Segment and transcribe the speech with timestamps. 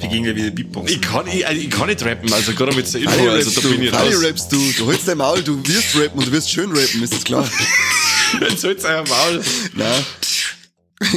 [0.00, 0.90] Wir gehen ja wieder Beatbox.
[0.90, 3.82] Ich kann, ich, ich kann nicht rappen, also gerade mit der Info, also da bin
[3.82, 4.24] ich raus.
[4.24, 4.56] rappst du.
[4.78, 7.46] Du holst dein Maul, du wirst rappen und du wirst schön rappen, ist das klar?
[8.40, 9.42] Jetzt halt's euer Maul.
[9.74, 10.04] Nein.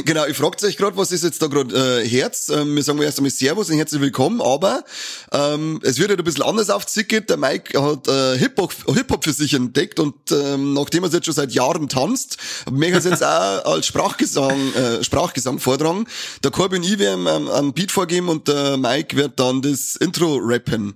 [0.04, 2.48] Genau, ich fragt euch gerade, was ist jetzt da gerade äh, Herz?
[2.50, 4.84] Ähm, wir sagen mal erst einmal Servus und herzlich willkommen, aber
[5.32, 7.28] ähm, es wird halt ein bisschen anders aufzickert.
[7.28, 11.24] Der Mike hat äh, Hip-Hop Hip für sich entdeckt und ähm, nachdem er es jetzt
[11.24, 12.36] schon seit Jahren tanzt,
[12.70, 16.06] möchte es jetzt auch als Sprachgesang, äh, Sprachgesang vortragen.
[16.44, 19.96] Der Corby und ich werden ähm, einen Beat vorgeben und der Mike wird dann das
[19.96, 20.94] Intro rappen.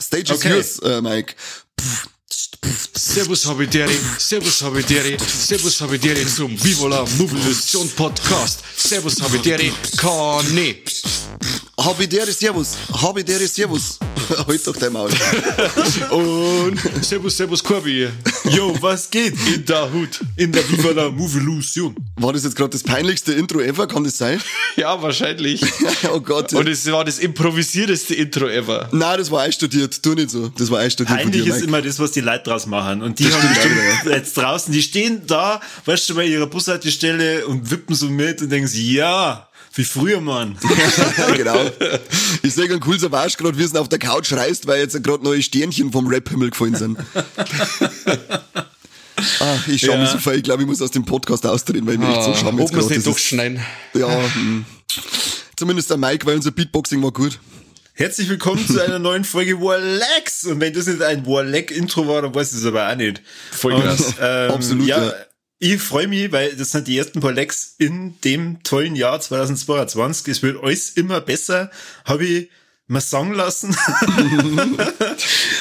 [0.00, 0.54] Stage is Okay.
[0.54, 1.34] yours, äh, Mike.
[3.12, 8.62] Servus Habidere, Servus Habidere, Servus Habidere zum Viva la Mobilisation Podcast.
[8.76, 10.82] Servus Habidere, Kane.
[11.84, 13.98] Habidere Servus, Habidere Servus.
[14.46, 15.10] halt doch dein Maul.
[16.10, 18.08] Und Servus, Servus Corby.
[18.50, 19.34] Yo, was geht?
[19.52, 20.20] In der Hut.
[20.36, 21.94] In der Viva la Movilusion.
[22.16, 23.86] War das jetzt gerade das peinlichste Intro ever?
[23.86, 24.40] Kann das sein?
[24.74, 25.60] Ja, wahrscheinlich.
[26.14, 26.54] oh Gott.
[26.54, 28.88] Und es war das improvisierteste Intro ever.
[28.90, 30.02] Nein, das war einstudiert.
[30.02, 30.48] Tu nicht so.
[30.48, 31.64] Das war einstudiert dir, ist Mike.
[31.64, 33.02] immer das, was die Leute draus machen.
[33.02, 37.70] Und die haben bestimmt jetzt draußen, die stehen da, weißt du, bei ihrer Bushaltestelle und
[37.70, 40.56] wippen so mit und denken sich, ja, wie früher, Mann.
[41.36, 41.58] genau.
[42.42, 45.24] Ich sehe einen cool Savage gerade, wie es auf der Couch reißt, weil jetzt gerade
[45.24, 46.98] neue Sternchen vom Rap-Himmel gefallen sind.
[49.40, 49.98] ah, ich schau Ja.
[49.98, 50.34] mich so voll.
[50.36, 52.58] Ich glaube, ich muss aus dem Podcast austreten, weil ich mich echt so schau Ob
[52.58, 53.60] wir es nicht ist- durchschneiden.
[53.94, 54.64] Ja, hm.
[55.56, 57.38] zumindest der Mike, weil unser Beatboxing war gut.
[57.94, 60.44] Herzlich willkommen zu einer neuen Folge Warlex.
[60.44, 63.20] Und wenn das nicht ein Warleck-Intro war, dann weiß ich es aber auch nicht.
[63.50, 64.14] Voll krass.
[64.20, 65.12] ähm, Absolut, Ja, ja.
[65.62, 70.26] Ich freue mich, weil das sind die ersten paar Lecks in dem tollen Jahr 2022.
[70.26, 71.70] Es wird alles immer besser.
[72.04, 72.50] Habe ich
[72.88, 73.70] mal sagen lassen.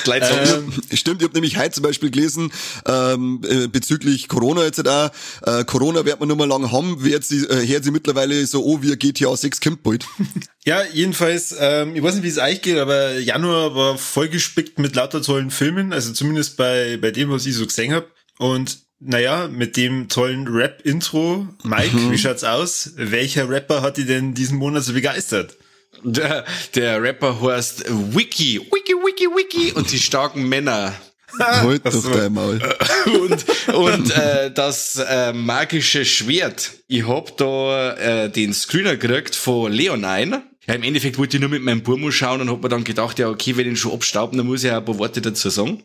[0.03, 0.53] Gleich sag's.
[0.93, 2.51] Stimmt, ich habe nämlich heute zum Beispiel gelesen,
[2.87, 5.11] ähm, äh, bezüglich Corona jetzt auch,
[5.43, 8.65] äh, Corona wird man nur mal lang haben, wird sie, äh, hört sie mittlerweile so,
[8.65, 10.05] oh, wie GTA 6 kommt bald.
[10.63, 14.95] Ja, jedenfalls, ähm, ich weiß nicht, wie es euch geht, aber Januar war vollgespickt mit
[14.95, 18.05] lauter tollen Filmen, also zumindest bei, bei dem, was ich so gesehen hab.
[18.37, 22.91] Und naja, mit dem tollen Rap-Intro, Mike, wie schaut's aus?
[22.95, 25.57] Welcher Rapper hat die denn diesen Monat so begeistert?
[26.03, 26.45] Der,
[26.75, 30.93] der Rapper heißt Wiki, Wiki, Wiki, Wiki und die starken Männer.
[31.39, 32.59] halt Ach doch dein Maul.
[33.05, 36.71] Und, und äh, das äh, magische Schwert.
[36.87, 40.43] Ich hab da äh, den Screener gekriegt von Leonine.
[40.67, 43.17] Ja, im Endeffekt wollte ich nur mit meinem Burmo schauen und hab mir dann gedacht,
[43.17, 45.49] ja, okay, wenn ich ihn schon abstauben, dann muss ich ja ein paar Worte dazu
[45.49, 45.83] sagen.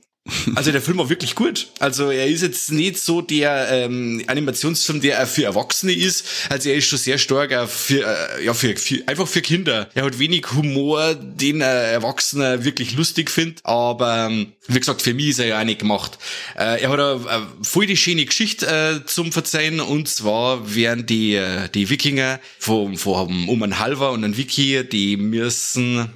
[0.55, 1.69] Also der Film war wirklich gut.
[1.79, 6.27] Also er ist jetzt nicht so der ähm, Animationsfilm, der für Erwachsene ist.
[6.49, 9.89] Also er ist schon sehr stark auch für, äh, ja, für, für einfach für Kinder.
[9.95, 13.61] Er hat wenig Humor, den ein Erwachsener wirklich lustig findet.
[13.65, 16.19] Aber ähm, wie gesagt, für mich ist er ja auch nicht gemacht.
[16.57, 19.81] Äh, er hat eine, eine voll die schöne Geschichte äh, zum Verzeihen.
[19.81, 24.83] Und zwar werden die, äh, die Wikinger vom, vom um ein Halver und ein Wiki,
[24.89, 26.11] die müssen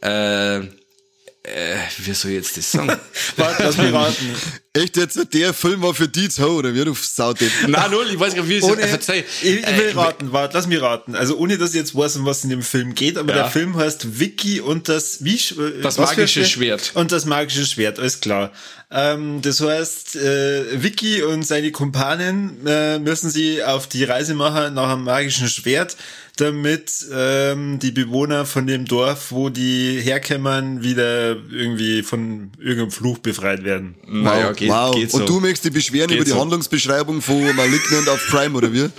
[0.00, 0.60] äh,
[1.48, 2.88] äh, wie soll ich jetzt das sagen?
[3.36, 4.36] Warte, lass mich raten.
[4.74, 7.50] Echt jetzt, der Film war für die zu oder wie du Saudepp.
[7.68, 9.24] Nein, null, ich weiß gar nicht, wie ich es Ohne, verzeih.
[9.42, 11.14] ich, ich will Äh, raten, warte, lass mich raten.
[11.16, 13.42] Also ohne, dass ich jetzt weiß, um was in dem Film geht, aber Ja.
[13.42, 16.92] der Film heißt Vicky und das, wie, äh, Das magische Schwert.
[16.94, 18.52] Und das magische Schwert, alles klar.
[18.90, 24.74] Ähm, das heißt, äh, Vicky und seine Kumpanen äh, müssen sie auf die Reise machen
[24.74, 25.96] nach einem magischen Schwert,
[26.36, 33.18] damit ähm, die Bewohner von dem Dorf, wo die herkämmern, wieder irgendwie von irgendeinem Fluch
[33.18, 33.96] befreit werden.
[34.06, 34.94] Naja, geht, wow.
[34.94, 35.18] geht so.
[35.18, 36.40] Und du möchtest dich beschweren Geht über die so.
[36.40, 38.90] Handlungsbeschreibung von Malignant auf Prime, oder wie?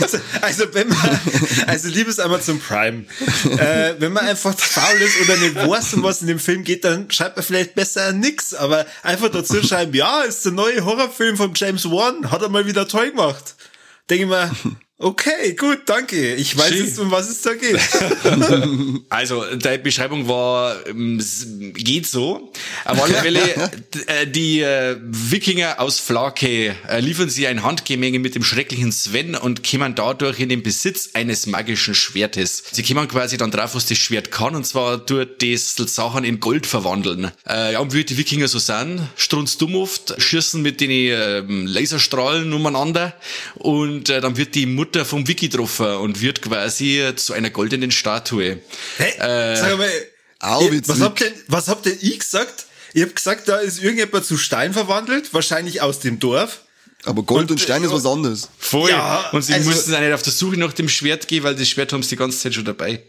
[0.00, 1.20] also, also wenn man,
[1.66, 3.04] also liebes Amazon Prime,
[3.58, 6.84] äh, wenn man einfach faul ist oder nicht weiß, um was in dem Film geht,
[6.84, 11.36] dann schreibt man vielleicht besser nix, aber einfach dazu schreiben, ja, ist der neue Horrorfilm
[11.36, 13.54] von James Wan, hat er mal wieder toll gemacht.
[14.08, 14.50] Denke ich mir,
[15.02, 16.86] okay, gut, danke, ich weiß Schön.
[16.86, 17.78] jetzt, um was es da geht.
[19.08, 21.22] Also, deine Beschreibung war, ähm,
[21.74, 22.52] geht so.
[22.84, 23.40] Auf alle Fälle,
[24.06, 29.34] äh, die äh, Wikinger aus Flake äh, liefern sie ein Handgemenge mit dem schrecklichen Sven
[29.34, 32.62] und kommen dadurch in den Besitz eines magischen Schwertes.
[32.72, 36.40] Sie kommen quasi dann drauf, was das Schwert kann, und zwar tut das Sachen in
[36.40, 37.30] Gold verwandeln.
[37.46, 43.14] Ja, und wie die Wikinger so sind, strunzdumm oft, schießen mit den ähm, Laserstrahlen umeinander
[43.56, 48.58] und dann wird die Mutter vom Wiki getroffen und wird quasi zu einer goldenen Statue.
[48.98, 49.88] Hey, Äh, sag mal,
[50.40, 52.66] Au, was habt denn, was habt denn ich gesagt?
[52.94, 56.62] Ich hab gesagt, da ist irgendjemand zu Stein verwandelt, wahrscheinlich aus dem Dorf.
[57.04, 58.48] Aber Gold und, Und, Stein äh, ist was anderes.
[58.58, 58.90] Voll.
[58.90, 61.54] Ja, und sie also- mussten auch nicht auf der Suche nach dem Schwert gehen, weil
[61.56, 63.02] das Schwert haben sie die ganze Zeit schon dabei.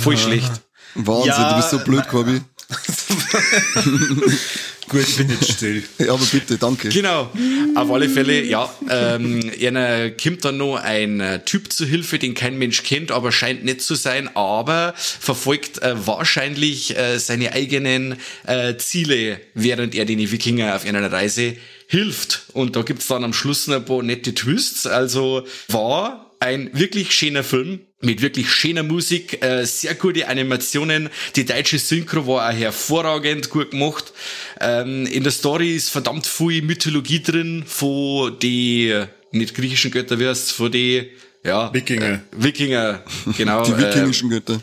[0.00, 0.50] Voll schlecht.
[0.94, 2.40] Wahnsinn, Ja, du bist so blöd, Corby.
[4.88, 5.82] Gut, ich bin jetzt still.
[5.98, 6.90] Ja, aber bitte, danke.
[6.90, 7.28] Genau.
[7.74, 8.72] Auf alle Fälle, ja.
[8.88, 13.32] Ähm, einer kommt dann noch ein äh, Typ zu Hilfe, den kein Mensch kennt, aber
[13.32, 18.16] scheint nicht zu sein, aber verfolgt äh, wahrscheinlich äh, seine eigenen
[18.46, 21.56] äh, Ziele, während er den Wikinger auf einer Reise
[21.88, 22.42] hilft.
[22.52, 24.86] Und da gibt's dann am Schluss noch ein paar nette Twists.
[24.86, 31.08] Also war ein wirklich schöner Film mit wirklich schöner Musik, äh, sehr gute Animationen.
[31.34, 34.12] Die deutsche Synchro war auch hervorragend gut gemacht.
[34.60, 38.94] Ähm, in der Story ist verdammt viel Mythologie drin von die
[39.32, 41.10] nicht griechischen Götter, wie heißt's, von die
[41.44, 42.06] ja, Wikinger.
[42.06, 43.02] Äh, Wikinger,
[43.36, 43.64] genau.
[43.64, 44.60] Die äh, wikingischen Götter.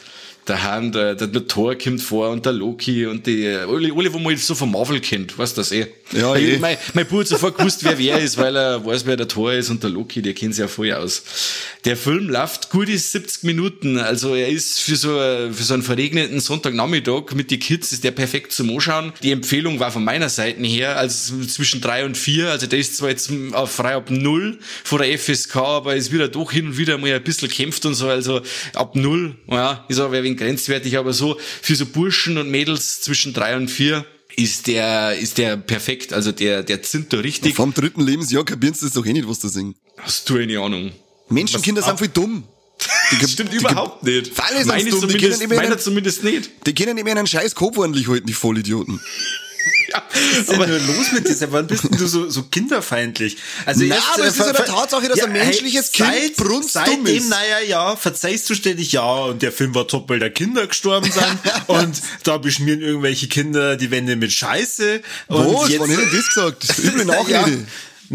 [0.47, 4.13] der Han, der, der, der Thor kommt vor und der Loki und die, alle, alle,
[4.13, 5.87] wo man jetzt so von Marvel kennt, weißt du das eh?
[6.15, 6.57] Ja, Ich- eh.
[6.59, 9.53] Mein, mein Bruder hat sofort gewusst, wer wer ist, weil er weiß, wer der Thor
[9.53, 11.23] ist und der Loki, der kennt sich ja voll aus.
[11.85, 16.39] Der Film läuft gute 70 Minuten, also er ist für so, für so einen verregneten
[16.39, 19.11] Sonntagnachmittag mit die Kids ist der perfekt zum Anschauen.
[19.21, 22.97] Die Empfehlung war von meiner Seite her, also zwischen drei und vier, also der ist
[22.97, 26.77] zwar jetzt auf frei ab null vor der FSK, aber ist wieder doch hin und
[26.77, 28.41] wieder mal ein bisschen kämpft und so, also
[28.73, 33.01] ab null, ja, ist aber ein wenig grenzwertig, aber so für so Burschen und Mädels
[33.01, 34.05] zwischen drei und vier
[34.35, 37.55] ist der, ist der perfekt, also der, der zinnt da richtig.
[37.55, 39.75] Vom dritten Lebensjahr kapierst du das doch eh nicht, was da singen.
[39.97, 40.91] Hast du eine Ahnung?
[41.29, 42.43] Menschenkinder sind voll dumm.
[43.11, 44.31] Die, Das stimmt die, überhaupt nicht.
[44.39, 46.49] Alle Meine dumm, die zumindest, können zumindest nicht.
[46.65, 48.99] Die können nicht mehr einen scheiß Kopf ordentlich halten, die Vollidioten.
[49.93, 51.51] Ja, Was ist denn nur los mit dir?
[51.51, 53.37] Wann bist denn du so, so kinderfeindlich?
[53.65, 57.05] Also Na, jetzt, aber es ist ja der Tatsache, dass ein menschliches Kind brunstdumm Seitdem,
[57.05, 57.29] ist.
[57.29, 61.11] naja, ja, verzeihst du ständig ja und der Film war top, weil da Kinder gestorben
[61.11, 61.25] sind
[61.67, 65.01] und da beschmieren irgendwelche Kinder die Wände mit Scheiße.
[65.27, 65.69] Und Was?
[65.69, 66.79] jetzt, Wann hätte ich das gesagt?
[66.83, 67.51] Üble Nachrede.
[67.51, 67.57] Ja.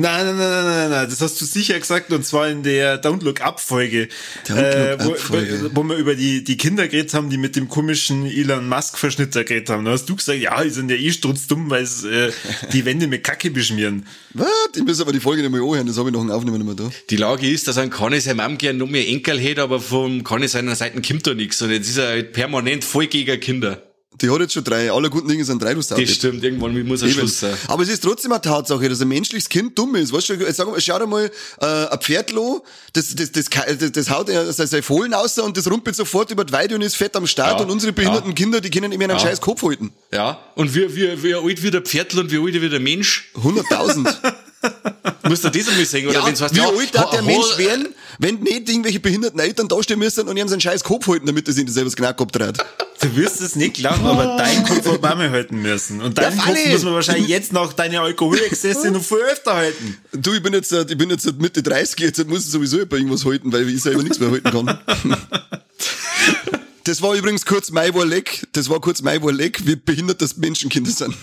[0.00, 3.02] Nein, nein, nein, nein, nein, nein, das hast du sicher gesagt und zwar in der
[3.02, 4.08] Don't Look Up Folge,
[4.46, 5.70] Don't äh, wo, Up Folge.
[5.74, 9.42] wo wir über die, die Kinder geredet haben, die mit dem komischen Elon Musk Verschnitter
[9.42, 9.84] geredet haben.
[9.84, 12.32] Da hast du gesagt, ja, die sind ja eh sturzdumm, weil sie äh,
[12.72, 14.06] die Wände mit Kacke beschmieren.
[14.34, 14.48] Was?
[14.76, 16.66] Ich muss aber die Folge nicht mehr anhören, das habe ich noch ein Aufnehmen nicht
[16.66, 16.92] mehr da.
[17.10, 20.22] Die Lage ist, dass ein Conny seine Mom gern noch mehr Enkel hätte, aber vom
[20.22, 21.60] Conny seiner Seite kommt da nichts.
[21.60, 23.87] Und jetzt ist er halt permanent voll gegen Kinder.
[24.20, 24.90] Die hat jetzt schon drei.
[24.90, 25.96] Alle guten Dinge sind drei, du Das Sau.
[26.04, 27.18] stimmt, irgendwann muss ein Eben.
[27.20, 27.54] Schluss sein.
[27.68, 30.12] Aber es ist trotzdem eine Tatsache, dass ein menschliches Kind dumm ist.
[30.12, 31.30] Weißt du, jetzt sag mal, schau dir mal
[31.60, 35.70] äh, ein Pferdlo, das, das, das, das, das haut ja sein Fohlen aus und das
[35.70, 38.34] rumpelt sofort über die Weide und ist fett am Start Ja, und unsere behinderten ja.
[38.34, 39.18] Kinder, die können immer einen Ja.
[39.20, 39.92] scheiß Kopf halten.
[40.12, 40.40] Ja.
[40.56, 43.30] Und wie, wie, wie alt wie der Pferdl und wie alt wie der Mensch.
[43.36, 44.12] 100.000.
[44.60, 46.08] Das einmal sehen?
[46.08, 47.88] Oder ja, wenn's heißt, wie ja, alt darf der Mensch werden,
[48.18, 51.54] wenn nicht irgendwelche behinderten Eltern dastehen müssen und ihm seinen scheiß Kopf halten, damit er
[51.54, 52.58] sich nicht selber das Knackkopf dreht.
[53.00, 56.00] Du wirst es nicht glauben, aber dein Kopf hat Mama halten müssen.
[56.00, 59.98] Und deinen Ja, Kopf muss man wahrscheinlich jetzt nach deinen Alkoholexzesse noch viel öfter halten.
[60.12, 62.96] Du, ich bin jetzt, äh, ich bin jetzt Mitte 30, jetzt muss ich sowieso bei
[62.96, 64.78] irgendwas halten, weil ich selber nichts mehr halten kann.
[66.84, 68.46] Das war übrigens kurz mein Leck.
[68.52, 71.14] Das war kurz mein Leck, wie behindert das Menschenkinder sind.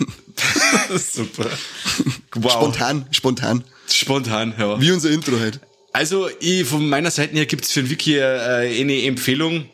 [0.96, 1.50] Super.
[2.34, 2.52] Wow.
[2.52, 3.64] Spontan, spontan.
[3.88, 4.80] Spontan, ja.
[4.80, 5.60] Wie unser Intro halt.
[5.92, 9.68] Also, ich, von meiner Seite her gibt's für den Wiki äh, eine Empfehlung.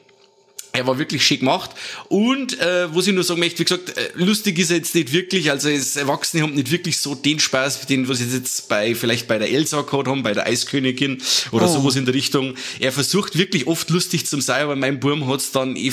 [0.74, 1.70] Er war wirklich schick gemacht.
[2.08, 5.12] Und äh, was ich nur sagen möchte, wie gesagt, äh, lustig ist er jetzt nicht
[5.12, 5.50] wirklich.
[5.50, 9.28] Also es Erwachsene haben nicht wirklich so den Spaß, den was sie jetzt bei vielleicht
[9.28, 11.20] bei der Elsa gehabt haben, bei der Eiskönigin
[11.50, 11.74] oder Oh.
[11.74, 12.54] sowas in der Richtung.
[12.80, 15.92] Er versucht wirklich oft lustig zu sein, aber mein Burm hat's dann äh,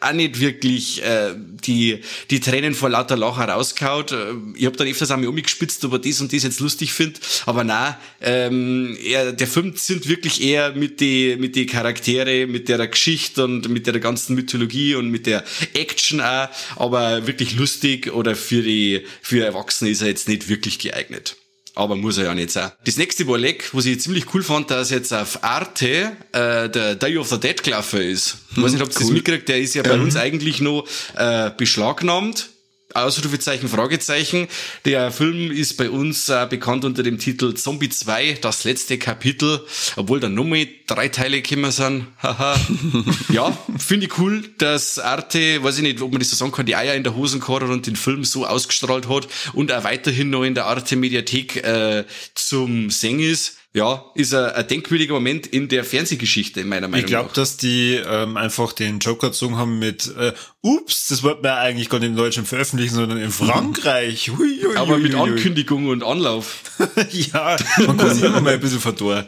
[0.00, 2.00] auch nicht wirklich äh, die
[2.30, 4.12] die Tränen vor lauter Lacher rausgehaut.
[4.12, 4.16] Äh,
[4.56, 7.20] Ich habe dann öfters einmal umgespitzt, ob er das und das jetzt lustig findet.
[7.46, 12.68] Aber na, ähm, er, der Film sind wirklich eher mit die mit die Charaktere, mit
[12.68, 15.44] der Geschichte und mit der ganzen Mythologie und mit der
[15.74, 20.78] Action auch, aber wirklich lustig oder für die für Erwachsene ist er jetzt nicht wirklich
[20.78, 21.36] geeignet.
[21.74, 22.70] Aber muss er ja nicht sein.
[22.84, 26.96] Das nächste war Leck, was ich ziemlich cool fand, dass jetzt auf Arte äh, der
[26.96, 28.36] Day of the Dead gelaufen ist.
[28.54, 29.14] Ich weiß nicht, ob ihr das cool.
[29.14, 32.50] mitkriegt, der ist ja bei uns eigentlich noch äh, beschlagnahmt.
[32.94, 34.48] Ausrufezeichen, Fragezeichen.
[34.84, 39.64] Der Film ist bei uns äh, bekannt unter dem Titel Zombie 2, das letzte Kapitel,
[39.96, 42.06] obwohl da nur mal drei Teile gekommen sind.
[42.22, 42.58] Haha.
[43.30, 46.66] ja, finde ich cool, dass Arte, weiß ich nicht, ob man das so sagen kann,
[46.66, 50.44] die Eier in der Hosenkarre und den Film so ausgestrahlt hat und auch weiterhin noch
[50.44, 53.58] in der Arte Mediathek äh, zum Singen ist.
[53.74, 57.32] Ja, ist ein, ein denkwürdiger Moment in der Fernsehgeschichte, in meiner Meinung Ich glaube, nach.
[57.34, 61.88] dass die ähm, einfach den Joker gezogen haben mit äh, Ups, das wollten wir eigentlich
[61.88, 64.30] gar nicht in Deutschland veröffentlichen, sondern in Frankreich.
[64.36, 65.30] Hui, hui, Aber hui, mit hui, hui.
[65.30, 66.60] Ankündigung und Anlauf.
[67.10, 69.24] ja, man kann sich immer mal ein bisschen verdorren.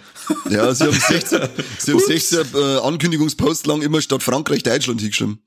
[0.51, 1.41] Ja, sie haben 16,
[1.79, 5.39] sie haben 16 äh, Ankündigungsposts lang immer statt Frankreich Deutschland hingeschrieben.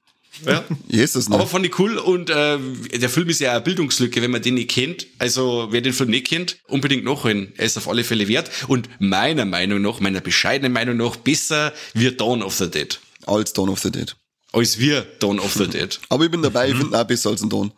[0.45, 0.63] Ja.
[0.87, 1.35] Jesus, ne?
[1.35, 2.57] Aber fand ich cool und äh,
[2.93, 5.07] der Film ist ja eine Bildungslücke, wenn man den nicht kennt.
[5.19, 7.53] Also wer den Film nicht kennt, unbedingt nachholen.
[7.57, 11.73] Er ist auf alle Fälle wert und meiner Meinung nach, meiner bescheidenen Meinung nach, besser
[11.93, 12.99] wie Dawn of the Dead.
[13.25, 14.15] Als Dawn of the Dead.
[14.53, 15.99] Als wir Dawn of the Dead.
[16.09, 17.71] Aber ich bin dabei, ich finde ihn auch besser als ein Dawn.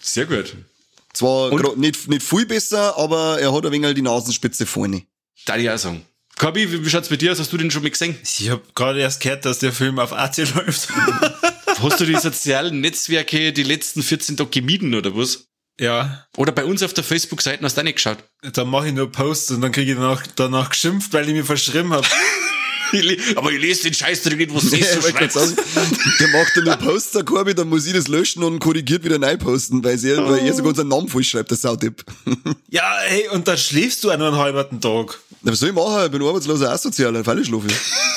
[0.00, 0.54] Sehr gut.
[1.12, 5.02] Zwar nicht, nicht viel besser, aber er hat ein wenig die Nasenspitze vorne.
[5.46, 6.04] Da ich auch sagen.
[6.36, 7.38] Kabi, wie, wie schaut's bei dir aus?
[7.38, 8.14] Hast du den schon mal gesehen?
[8.22, 10.88] Ich habe gerade erst gehört, dass der Film auf AC läuft.
[11.80, 15.46] Hast du die sozialen Netzwerke die letzten 14 Tage gemieden oder was?
[15.78, 18.18] ja, Oder bei uns auf der Facebook-Seite hast du auch nicht geschaut?
[18.54, 21.44] dann mache ich nur Posts und dann kriege ich danach, danach geschimpft, weil ich mir
[21.44, 22.06] verschrieben habe.
[22.92, 25.36] Ich Aber ich lese den Scheiß drin nicht, was siehst, ich du schreibst.
[25.36, 29.36] der macht dann nur Poster, Korbi, dann muss ich das löschen und korrigiert wieder neu
[29.36, 32.04] posten, weil, er, weil er sogar unseren Namen falsch schreibt, der Sautipp.
[32.68, 35.18] Ja, hey, und dann schläfst du auch noch einen halben Tag.
[35.42, 36.04] Na, Was soll ich machen?
[36.04, 37.68] Ich bin arbeitsloser Asozialer, falle schlafe.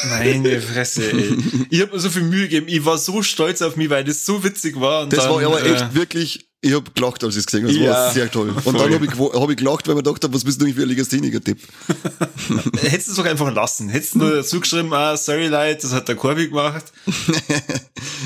[0.09, 1.37] Meine Fresse, ey.
[1.69, 2.67] Ich habe mir so viel Mühe gegeben.
[2.67, 5.03] Ich war so stolz auf mich, weil das so witzig war.
[5.03, 7.63] Und Das dann, war aber äh, echt wirklich, ich hab gelacht, als ich es gesehen
[7.65, 7.73] habe.
[7.73, 8.49] Das Ja, war sehr toll.
[8.55, 8.73] Und voll.
[8.73, 10.81] dann hab ich, hab ich gelacht, weil man gedacht hab, was bist du eigentlich für
[10.83, 11.57] ein Legastheniker-Tipp?
[12.81, 13.89] Hättest du es doch einfach lassen.
[13.89, 16.85] Hättest du nur dazu geschrieben, ah, sorry Leute, das hat der Corby gemacht.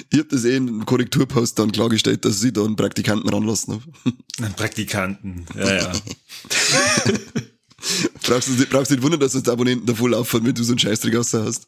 [0.09, 3.73] Ich hab das eh in einem Korrekturpost dann klargestellt, dass ich da einen Praktikanten ranlassen
[3.73, 3.81] hab.
[4.45, 5.47] Einen Praktikanten.
[5.57, 5.91] Ja, ja.
[8.21, 10.63] Brauchst du nicht, brauchst nicht wundern, dass uns die Abonnenten da voll auffallen, wenn du
[10.63, 11.67] so einen Scheißdreck raus hast.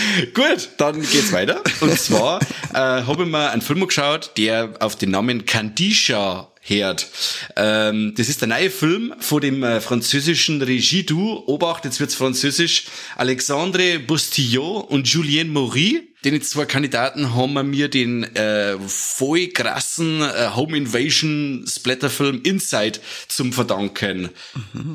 [0.34, 1.62] Gut, dann geht's weiter.
[1.80, 2.40] Und zwar
[2.72, 7.08] äh, habe ich mir einen Film geschaut, der auf den Namen Candisha hört.
[7.56, 12.84] Ähm, das ist der neue Film von dem äh, französischen Regie-Duo, Obacht, jetzt wird's französisch,
[13.16, 16.11] Alexandre Bustillot und Julien Maury.
[16.24, 23.00] Den zwei Kandidaten haben wir mir den äh, voll krassen äh, Home Invasion Splatterfilm Inside
[23.28, 24.30] zum verdanken.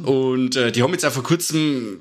[0.04, 2.00] Und äh, die haben jetzt auch vor kurzem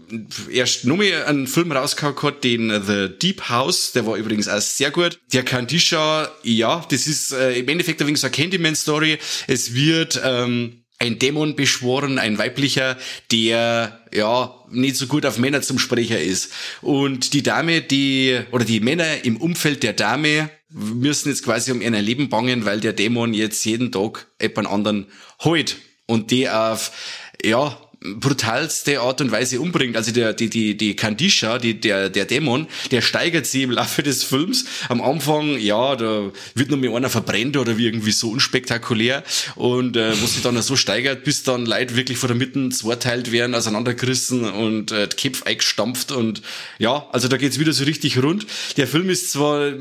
[0.50, 4.60] erst noch mal einen Film rausgehauen gehabt, den The Deep House, der war übrigens auch
[4.60, 5.18] sehr gut.
[5.32, 9.18] Der Kandisha, ja, das ist äh, im Endeffekt ein wenig so eine Candyman-Story.
[9.48, 12.96] Es wird ähm, ein Dämon beschworen, ein weiblicher,
[13.30, 16.52] der ja nicht so gut auf Männer zum Sprecher ist.
[16.80, 21.80] Und die Dame, die oder die Männer im Umfeld der Dame müssen jetzt quasi um
[21.80, 25.06] ihr Leben bangen, weil der Dämon jetzt jeden Tag jemand anderen
[25.40, 25.76] holt
[26.06, 26.92] und die auf
[27.44, 27.78] ja
[28.14, 29.96] brutalste Art und Weise umbringt.
[29.96, 34.02] Also der, die, die, die Kandisha, die, der, der Dämon, der steigert sie im Laufe
[34.02, 34.64] des Films.
[34.88, 39.24] Am Anfang, ja, da wird nur mit einer verbrennt oder wie irgendwie so unspektakulär.
[39.54, 43.32] Und äh, wo sich dann so steigert, bis dann Leute wirklich von der Mitte zweiteilt
[43.32, 46.12] werden, auseinandergerissen und äh, Köpfe eingestampft.
[46.12, 46.42] Und
[46.78, 48.46] ja, also da geht's wieder so richtig rund.
[48.76, 49.72] Der Film ist zwar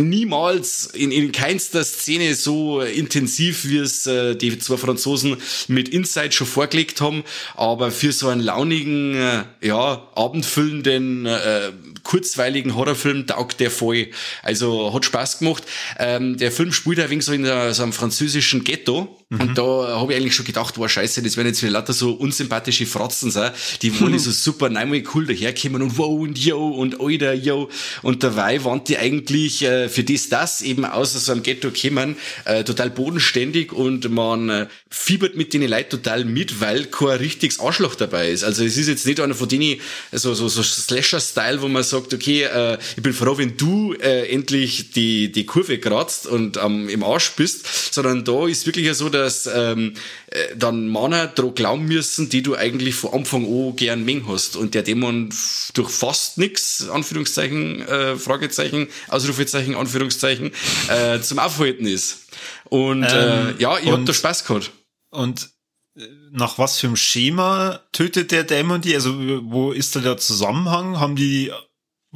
[0.00, 5.36] niemals in, in keinster Szene so intensiv, wie es äh, die zwei Franzosen
[5.68, 7.24] mit Inside schon vorgelegt haben,
[7.56, 11.72] aber für so einen launigen, äh, ja, abendfüllenden, äh,
[12.04, 14.08] kurzweiligen Horrorfilm taugt der voll.
[14.42, 15.64] Also hat Spaß gemacht.
[15.98, 19.18] Ähm, der Film spielt ein wenig so in so einem französischen Ghetto.
[19.30, 19.62] Und da
[20.00, 23.30] habe ich eigentlich schon gedacht, wow, scheiße, das werden jetzt wieder lauter so unsympathische Fratzen
[23.30, 27.68] sein, die wollen so super nein cool daherkommen und wow und yo und oida yo.
[28.00, 32.16] Und dabei waren die eigentlich äh, für das, das eben aus so einem Ghetto kommen,
[32.46, 37.60] äh, total bodenständig und man äh, fiebert mit den Leuten total mit, weil kein richtiges
[37.60, 38.44] Arschloch dabei ist.
[38.44, 39.78] Also es ist jetzt nicht einer von denen,
[40.10, 44.26] so, so, so Slasher-Style, wo man sagt, okay, äh, ich bin froh, wenn du äh,
[44.32, 48.94] endlich die, die Kurve kratzt und ähm, im Arsch bist, sondern da ist wirklich ja
[48.94, 49.94] so, dass ähm,
[50.28, 54.56] äh, dann Männer dran glauben müssen, die du eigentlich von Anfang an gern mengen hast
[54.56, 55.28] und der Dämon
[55.74, 60.52] durch fast nix, Anführungszeichen, äh, Fragezeichen, Ausrufezeichen, Anführungszeichen,
[60.88, 62.26] äh, zum Aufhalten ist.
[62.64, 64.70] Und äh, Ähm, ja, ich hab und- da Spaß gehabt.
[65.10, 65.50] Und
[65.96, 68.94] äh, nach was für einem Schema tötet der Dämon die?
[68.94, 71.00] Also wo ist da der Zusammenhang?
[71.00, 71.50] Haben die,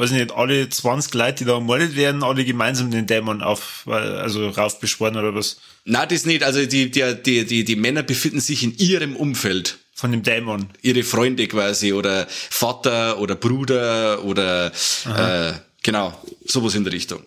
[0.03, 3.85] weiß ich nicht, alle 20 Leute, die da ermordet werden, alle gemeinsam den Dämon auf,
[3.87, 5.59] äh, also raufbeschworen oder was?
[5.85, 6.43] Na, das nicht.
[6.43, 9.79] Also die, die, die, die, die Männer befinden sich in ihrem Umfeld.
[9.95, 10.67] Von dem Dämon.
[10.81, 14.73] Ihre Freunde quasi oder Vater oder Bruder oder
[15.07, 15.53] äh,
[15.85, 17.23] genau, sowas in der Richtung.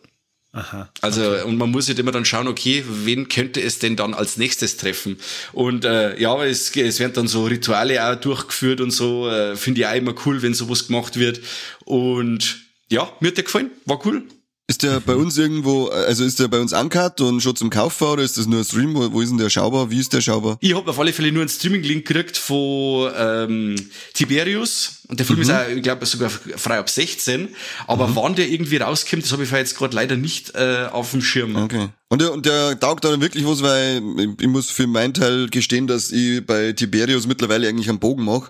[0.51, 0.89] Aha.
[1.01, 4.37] Also und man muss halt immer dann schauen, okay, wen könnte es denn dann als
[4.37, 5.17] nächstes treffen?
[5.53, 9.29] Und äh, ja, es, es werden dann so Rituale auch durchgeführt und so.
[9.29, 11.41] Äh, Finde ich auch immer cool, wenn sowas gemacht wird.
[11.83, 14.23] Und ja, mir hat der gefallen, war cool.
[14.67, 18.13] Ist der bei uns irgendwo, also ist der bei uns ancut und schon zum Kaufbar
[18.13, 18.95] oder ist das nur ein Stream?
[18.95, 19.91] Wo, wo ist denn der schaubar?
[19.91, 20.57] Wie ist der schaubar?
[20.59, 23.75] Ich habe auf alle Fälle nur einen Streaming-Link gekriegt von ähm,
[24.15, 25.03] Tiberius.
[25.07, 27.49] Und der Film ist auch, ich glaube, sogar frei ab 16.
[27.85, 31.21] Aber wann der irgendwie rauskommt, das habe ich jetzt gerade leider nicht äh, auf dem
[31.21, 31.55] Schirm.
[31.57, 31.89] Okay.
[32.09, 35.47] Und der, und der taugt dann wirklich was, weil ich, ich muss für meinen Teil
[35.47, 38.49] gestehen, dass ich bei Tiberius mittlerweile eigentlich einen Bogen mache.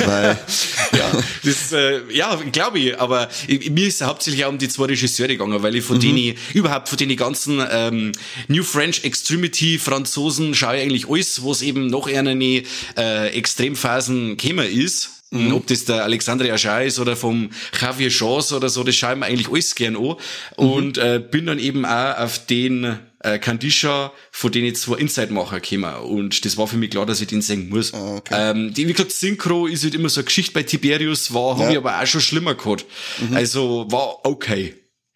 [0.00, 0.38] Weil,
[0.92, 1.12] ja,
[1.44, 5.28] das, äh, ja, glaube ich, aber ich, mir ist hauptsächlich auch um die zwei Regisseure
[5.28, 6.00] gegangen, weil ich von mhm.
[6.00, 8.12] denen, überhaupt von den ganzen ähm,
[8.48, 12.62] New French Extremity Franzosen schaue ich eigentlich alles, was eben noch eine
[12.96, 15.10] äh, Extremphasen käme ist.
[15.30, 15.54] Mhm.
[15.54, 19.26] Ob das der Alexandre Aschai ist oder vom Javier Chance oder so, das schauen wir
[19.26, 20.02] eigentlich alles gern an.
[20.02, 20.14] Mhm.
[20.56, 25.60] Und äh, bin dann eben auch auf den äh, Kandisha, von denen ich zwei Inside-Macher
[25.60, 25.94] gekommen.
[26.04, 27.92] Und das war für mich klar, dass ich den singen muss.
[27.92, 28.34] Ah, okay.
[28.50, 31.62] ähm, die, wie gesagt, Synchro ist halt immer so eine Geschichte bei Tiberius, war, ja.
[31.62, 32.86] habe ich aber auch schon schlimmer gehabt.
[33.18, 33.36] Mhm.
[33.36, 34.74] Also war okay.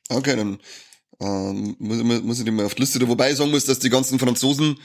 [0.08, 0.58] Okay, dann
[1.20, 3.06] ähm, muss, muss ich dir mal auf die Liste.
[3.06, 4.78] Wobei ich sagen muss, dass die ganzen Franzosen,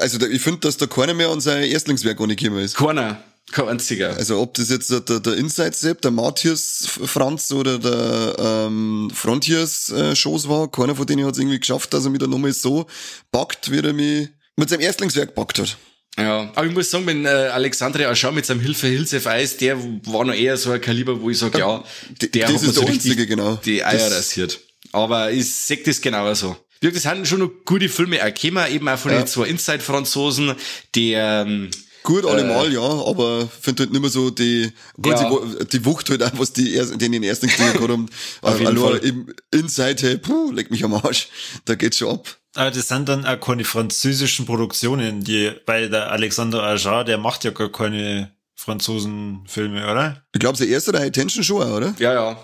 [0.00, 2.76] also ich finde, dass da keiner mehr an sein Erstlingswerk gekommen ist.
[2.76, 3.22] Keiner.
[3.52, 4.14] Kein einziger.
[4.14, 9.90] Also ob das jetzt der, der Inside Sepp, der Matthias Franz oder der ähm, Frontiers
[9.90, 12.52] äh, Shows war, keiner von denen hat es irgendwie geschafft, dass er mich da nochmal
[12.52, 12.86] so
[13.32, 15.78] packt, wie er mich mit seinem Erstlingswerk packt hat.
[16.18, 19.78] Ja, aber ich muss sagen, wenn äh, Alexandre Aschau mit seinem Hilfe Hilsef Eis, der
[19.78, 21.84] war noch eher so ein Kaliber, wo ich sage, ja,
[22.20, 23.54] der das hat ist so der einzige, genau.
[23.64, 24.60] die Eier das rasiert.
[24.92, 26.56] Aber ich sehe das genauso.
[26.80, 29.18] Das sind schon noch gute Filme erkennen, eben auch von ja.
[29.18, 30.54] den zwei Inside-Franzosen,
[30.94, 31.70] der ähm,
[32.08, 35.28] Gut, allemal, äh, ja, aber finde halt nicht mehr so die, gut, ja.
[35.28, 38.08] die, die Wucht halt auch, was die, die in den ersten Kriegen gehabt haben.
[38.40, 38.96] Auf jeden Fall.
[38.96, 41.28] Im Inside, hey, puh, leck mich am Arsch.
[41.66, 42.26] Da geht's schon ab.
[42.54, 47.44] Aber das sind dann auch keine französischen Produktionen, die, weil der Alexander Ajar, der macht
[47.44, 50.24] ja gar keine Franzosenfilme, oder?
[50.32, 51.94] Ich glaube, der erste der High Tension schon, oder?
[51.98, 52.38] Ja, ja.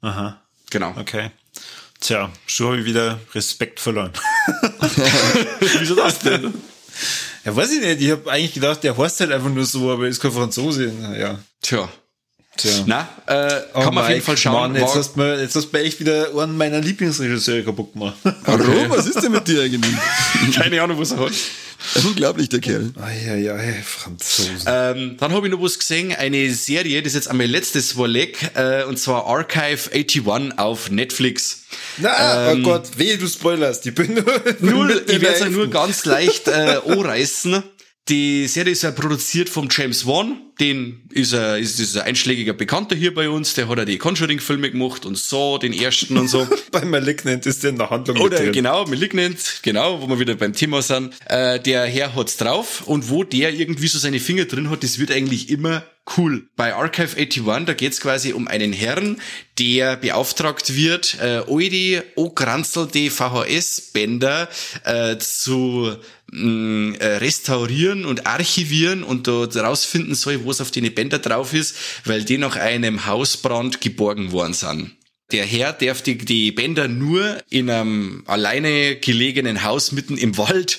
[0.00, 0.42] Aha.
[0.70, 0.92] Genau.
[0.98, 1.30] Okay.
[2.00, 4.10] Tja, schon habe ich wieder Respekt verloren.
[5.78, 6.52] Wieso das denn?
[7.44, 8.00] Ja, weiß ich nicht.
[8.00, 10.92] Ich habe eigentlich gedacht, der heißt halt einfach nur so, aber ist kein Franzose.
[11.18, 11.38] Ja.
[11.60, 11.88] Tja.
[12.56, 12.70] Tja.
[12.86, 14.72] Na, äh, oh kann man auf jeden Fall schauen.
[14.72, 18.14] Mann, jetzt, hast du, jetzt hast du echt wieder einen meiner Lieblingsregisseure kaputt gemacht.
[18.22, 18.90] Warum?
[18.90, 19.94] Was ist denn mit dir eigentlich?
[20.54, 21.32] Keine Ahnung, was er hat.
[22.04, 22.92] Unglaublich, der Kerl.
[23.00, 24.62] Eieiei, Franzosen.
[24.66, 28.32] Ähm, dann habe ich noch was gesehen, eine Serie, das ist jetzt einmal letztes Woche
[28.54, 31.64] äh, und zwar Archive 81 auf Netflix.
[31.98, 33.86] Na, oh ähm, oh Gott, weh, du spoilerst.
[33.86, 34.24] Ich bin nur,
[34.60, 37.62] nur ich werde es nur ganz leicht äh, anreißen.
[38.10, 42.52] Die Serie ist ja produziert vom James Wan, den ist er, ist, ist ein einschlägiger
[42.52, 46.28] Bekannter hier bei uns, der hat ja die Conjuring-Filme gemacht und so, den ersten und
[46.28, 46.46] so.
[46.70, 48.52] bei Malignant ist der in der Handlung Oder drin.
[48.52, 51.14] genau, Malignant, genau, wo wir wieder beim Thema sind.
[51.24, 54.98] Äh, der Herr hat's drauf und wo der irgendwie so seine Finger drin hat, das
[54.98, 55.82] wird eigentlich immer
[56.18, 56.46] cool.
[56.56, 59.18] Bei Archive 81, da geht's quasi um einen Herrn,
[59.58, 64.48] der beauftragt wird, äh, all die die VHS-Bänder
[64.84, 65.96] äh, zu
[66.34, 71.76] mh, äh, restaurieren und archivieren und dort rausfinden soll, was auf den Bänder drauf ist,
[72.04, 74.90] weil die nach einem Hausbrand geborgen worden sind.
[75.34, 80.78] Der Herr darf die, die Bänder nur in einem alleine gelegenen Haus mitten im Wald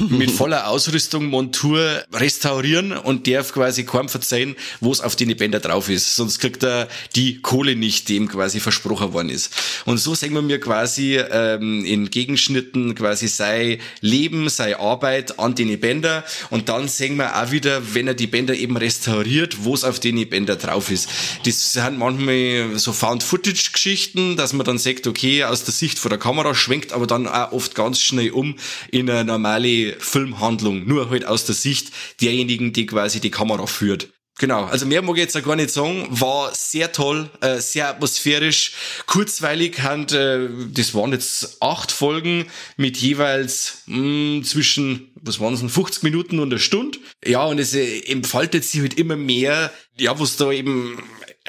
[0.00, 5.60] mit voller Ausrüstung, Montur restaurieren und darf quasi kaum verzeihen, wo es auf die Bänder
[5.60, 6.16] drauf ist.
[6.16, 9.54] Sonst kriegt er die Kohle nicht, die ihm quasi versprochen worden ist.
[9.84, 15.54] Und so sehen wir mir quasi ähm, in Gegenschnitten quasi sei Leben, sei Arbeit an
[15.54, 19.74] den Bänder und dann sehen wir auch wieder, wenn er die Bänder eben restauriert, wo
[19.74, 21.08] es auf den Bänder drauf ist.
[21.46, 26.08] Das sind manchmal so Found-Footage Geschichten, dass man dann sagt, okay, aus der Sicht von
[26.08, 28.56] der Kamera schwenkt aber dann auch oft ganz schnell um
[28.90, 34.08] in eine normale Filmhandlung, nur halt aus der Sicht derjenigen, die quasi die Kamera führt.
[34.38, 36.06] Genau, also mehr mag ich jetzt auch gar nicht sagen.
[36.08, 38.72] War sehr toll, äh, sehr atmosphärisch,
[39.04, 39.82] kurzweilig.
[39.82, 42.46] Hand, äh, das waren jetzt acht Folgen
[42.78, 46.98] mit jeweils mh, mm, zwischen, was waren es, 50 Minuten und eine Stunde.
[47.22, 51.02] Ja, und es äh, entfaltet sich halt immer mehr, ja, was da eben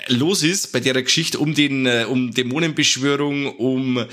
[0.07, 4.05] los ist bei der Geschichte um den äh, um Dämonenbeschwörung, um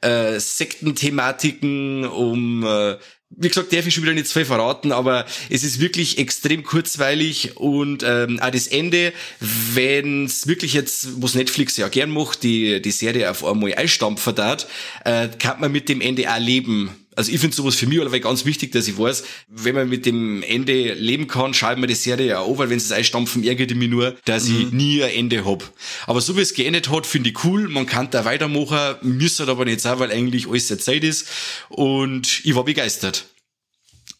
[0.00, 2.96] äh, Sektenthematiken, um äh,
[3.36, 6.62] wie gesagt, darf ich schon wieder nicht zu viel verraten, aber es ist wirklich extrem
[6.62, 12.42] kurzweilig und ähm, auch das Ende, wenn es wirklich jetzt, was Netflix ja gern macht,
[12.42, 14.68] die, die Serie auf einmal einstampfen hat,
[15.04, 18.18] äh, kann man mit dem Ende auch leben also ich finde sowas für mich aber
[18.20, 21.94] ganz wichtig, dass ich weiß, wenn man mit dem Ende leben kann, schreibt man die
[21.94, 24.60] Serie ja auch, weil wenn sie es einstampfen, ärgert ich mich nur, dass mhm.
[24.60, 25.70] ich nie ein Ende hab.
[26.06, 27.68] Aber so wie es geendet hat, finde ich cool.
[27.68, 31.28] Man kann da weitermachen, müsste aber nicht sein, weil eigentlich alles sehr Zeit ist.
[31.68, 33.26] Und ich war begeistert.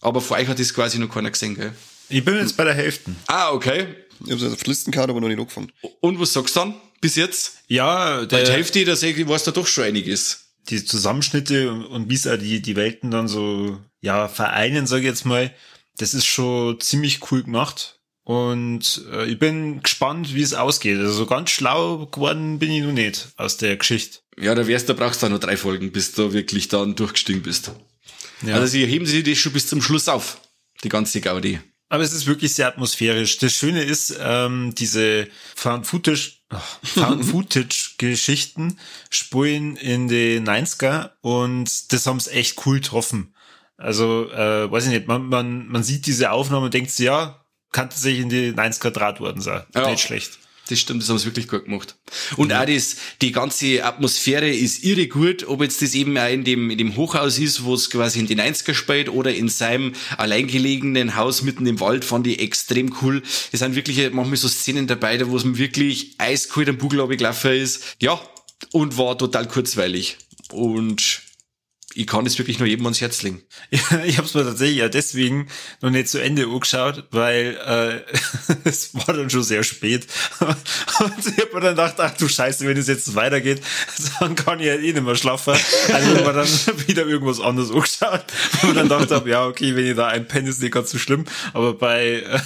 [0.00, 1.72] Aber vor euch hat das quasi noch keiner gesehen, gell?
[2.09, 3.12] Ich bin jetzt bei der Hälfte.
[3.26, 3.87] Ah, okay.
[4.26, 5.72] Ich habe auf Listenkarte aber noch nicht angefangen.
[6.00, 6.74] Und was sagst du dann?
[7.00, 7.59] Bis jetzt?
[7.68, 11.72] Ja, der Weil die Hälfte, da sehe ich, weiß da doch schon einiges die Zusammenschnitte
[11.72, 15.53] und wie es auch die, die Welten dann so, ja, vereinen, sage ich jetzt mal,
[15.98, 18.01] das ist schon ziemlich cool gemacht.
[18.25, 20.98] Und äh, ich bin gespannt, wie es ausgeht.
[20.98, 24.20] Also so ganz schlau geworden bin ich noch nicht aus der Geschichte.
[24.38, 27.72] Ja, da wärst du brauchst du noch drei Folgen, bis du wirklich dann durchgestiegen bist.
[28.42, 28.55] Ja.
[28.55, 30.40] Also sie heben sich das schon bis zum Schluss auf,
[30.85, 31.59] die ganze Gaudi.
[31.92, 33.37] Aber es ist wirklich sehr atmosphärisch.
[33.37, 36.38] Das Schöne ist, ähm, diese Found-Footage
[36.85, 38.78] Found-Footage-Geschichten
[39.11, 43.35] spulen in den 90er und das haben es echt cool getroffen.
[43.76, 47.44] Also, äh, weiß ich nicht, man, man, man sieht diese Aufnahme und denkt sich, ja,
[47.72, 49.64] kann tatsächlich in die 90er Draht worden sein.
[49.74, 49.90] Ja.
[49.90, 50.38] Nicht schlecht.
[50.72, 51.96] Das stimmt, das haben sie wirklich gut gemacht.
[52.38, 52.54] Und mhm.
[52.54, 56.70] auch das, die ganze Atmosphäre ist irre gut, ob jetzt das eben auch in dem,
[56.70, 61.14] in dem Hochhaus ist, wo es quasi in die 90er spielt oder in seinem alleingelegenen
[61.14, 63.22] Haus mitten im Wald, fand ich extrem cool.
[63.52, 67.06] Es sind wirklich manchmal so Szenen dabei, da wo es mir wirklich eiskalt am Bugel
[67.18, 67.96] gelaufen ist.
[68.00, 68.18] Ja,
[68.70, 70.16] und war total kurzweilig.
[70.52, 71.21] Und
[71.94, 73.42] ich kann es wirklich nur jedem ans Herz legen.
[73.70, 75.48] Ja, ich habe es mir tatsächlich ja deswegen
[75.81, 80.07] noch nicht zu Ende angeschaut, weil äh, es war dann schon sehr spät.
[80.40, 83.62] Und ich habe mir dann gedacht, ach du Scheiße, wenn es jetzt weitergeht,
[84.20, 85.55] dann kann ich ja eh nicht mehr schlafen.
[85.92, 88.24] Also habe mir dann wieder irgendwas anderes angeschaut.
[88.62, 90.98] Und dann dachte habe, ja, okay, wenn ich da ein Pen ist nicht ganz so
[90.98, 91.24] schlimm.
[91.52, 92.40] Aber bei, äh,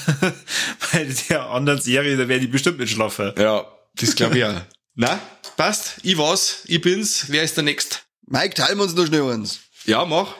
[0.93, 3.33] bei der anderen Serie, da werde ich bestimmt nicht schlafen.
[3.39, 4.67] Ja, das glaube ich ja.
[4.95, 5.21] Na,
[5.57, 5.99] passt.
[6.03, 6.63] Ich war's.
[6.67, 7.27] Ich bin's.
[7.29, 8.06] Wer ist der Nächste?
[8.27, 9.61] Mike, teilen wir uns noch schnell eins.
[9.85, 10.35] Ja, mach.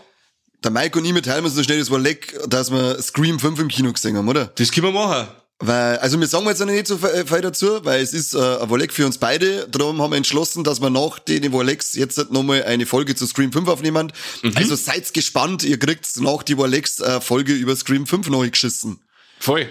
[0.65, 3.39] Der Mike und ich, wir teilen uns noch schnell, das war leck, dass wir Scream
[3.39, 4.47] 5 im Kino gesehen haben, oder?
[4.57, 5.29] Das können wir machen.
[5.59, 8.69] Weil, also wir sagen jetzt noch nicht so viel dazu, weil es ist äh, ein
[8.69, 9.67] Wolleck für uns beide.
[9.69, 13.53] Darum haben wir entschlossen, dass wir nach den Wollecks jetzt nochmal eine Folge zu Scream
[13.53, 14.13] 5 aufnehmen.
[14.43, 14.53] Mhm.
[14.55, 19.01] Also seid gespannt, ihr kriegt nach die Wollecks eine Folge über Scream 5 neu geschissen.
[19.39, 19.67] Voll.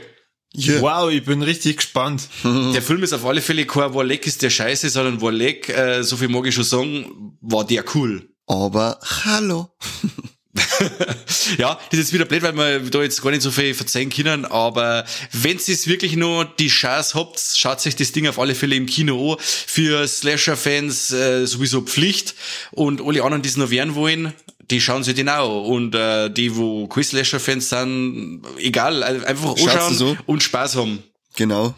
[0.58, 0.82] Yeah.
[0.82, 2.28] Wow, ich bin richtig gespannt.
[2.44, 6.18] Der Film ist auf alle Fälle kein Warleck ist der Scheiße, sondern Warleck, äh, so
[6.18, 8.30] viel mag ich schon sagen, war der cool.
[8.48, 9.70] Aber hallo.
[11.58, 14.46] ja, das ist wieder blöd, weil wir da jetzt gar nicht so viel verzeihen können,
[14.46, 18.76] aber wenn ihr wirklich nur die Chance habt, schaut euch das Ding auf alle Fälle
[18.76, 19.38] im Kino an.
[19.40, 22.36] Für Slasher-Fans äh, sowieso Pflicht
[22.72, 24.34] und alle anderen, die es noch werden wollen,
[24.72, 25.68] die schauen sich den auch.
[25.68, 30.18] Und äh, die, wo Quizlasher-Fans sind, egal, einfach anschauen so?
[30.26, 31.04] und Spaß haben.
[31.36, 31.76] Genau.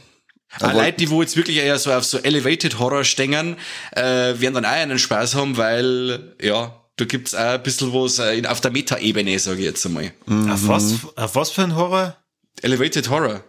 [0.60, 3.58] Aber Leute, die wo jetzt wirklich eher so auf so Elevated Horror stängen,
[3.92, 8.20] äh, werden dann auch einen Spaß haben, weil, ja, da gibt's auch ein bisschen was
[8.20, 10.12] äh, auf der Meta-Ebene, sage ich jetzt einmal.
[10.26, 10.50] Mhm.
[10.50, 12.18] Auf, was, auf was für ein Horror?
[12.62, 13.44] Elevated Horror.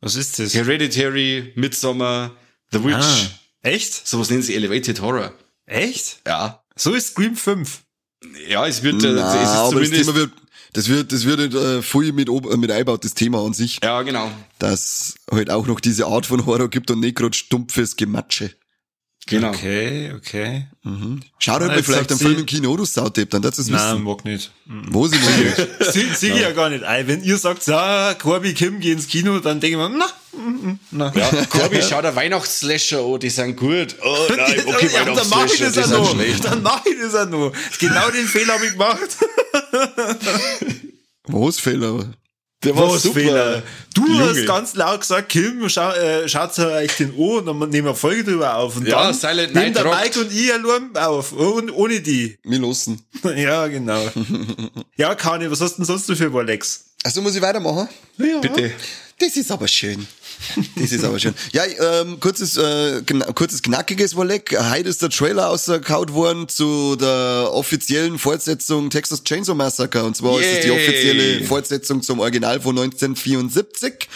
[0.00, 0.54] Was ist das?
[0.54, 2.32] Hereditary, Midsummer,
[2.72, 2.94] The Witch.
[2.96, 3.28] Ah,
[3.62, 4.06] echt?
[4.06, 5.32] Sowas nennen sie Elevated Horror.
[5.64, 6.20] Echt?
[6.26, 6.62] Ja.
[6.76, 7.83] So ist Scream 5.
[8.48, 9.92] Ja, es wird, äh, Na, es ist zumindest...
[9.92, 10.32] Das Thema wird,
[10.72, 13.78] das wird, das wird äh, voll mit, mit einbaut, das Thema an sich.
[13.82, 14.30] Ja, genau.
[14.58, 18.50] Dass halt auch noch diese Art von Horror gibt und nicht gerade stumpfes Gematsche.
[19.26, 19.50] Genau.
[19.50, 20.66] Okay, okay.
[20.82, 21.20] Mhm.
[21.38, 23.72] Schau dir mal vielleicht einen Film im Kino, du Sautepp, dann das wissen.
[23.72, 24.52] Nein, mag nicht.
[24.66, 25.92] Wo sie nicht?
[25.92, 26.36] Sie, sie ja.
[26.36, 27.06] ja gar nicht ein.
[27.06, 30.06] Wenn ihr sagt, ja, Corby, Kim, geh ins Kino, dann denke ich mir, na.
[30.92, 31.10] Ja,
[31.50, 33.96] Corby, schau der Weihnachtsslasher an, die sind gut.
[34.02, 36.16] Oh nein, okay, ja, dann mach ich das ja noch.
[36.42, 37.52] Dann mach ich das ja noch.
[37.78, 39.16] Genau den Fehler habe ich gemacht.
[41.26, 42.14] Was Fehler?
[42.64, 43.20] Der war Was super.
[43.20, 43.62] Fehler.
[43.94, 44.28] Du Junge.
[44.28, 47.94] hast ganz laut gesagt, Kim, schau, äh, schaut euch den an und dann nehmen wir
[47.94, 48.76] Folge drüber auf.
[48.76, 51.32] Und ja, dann Silent nehmen der Mike und ich allein auf.
[51.32, 52.38] Und ohne die.
[52.42, 53.00] Wir losen.
[53.36, 54.02] Ja, genau.
[54.96, 56.84] ja, Kani, was hast denn sonst du für Rolex?
[57.02, 57.88] Also muss ich weitermachen?
[58.16, 58.38] Ja.
[58.38, 58.72] Bitte.
[59.18, 60.06] Das ist aber schön.
[60.76, 61.34] Das ist aber schön.
[61.52, 63.02] Ja, ähm, kurzes, äh,
[63.34, 64.56] kurzes knackiges Wolleck.
[64.70, 70.04] Heute ist der Trailer ausgekaut worden zu der offiziellen Fortsetzung Texas Chainsaw Massacre.
[70.04, 70.50] Und zwar Yay.
[70.50, 74.08] ist es die offizielle Fortsetzung zum Original von 1974.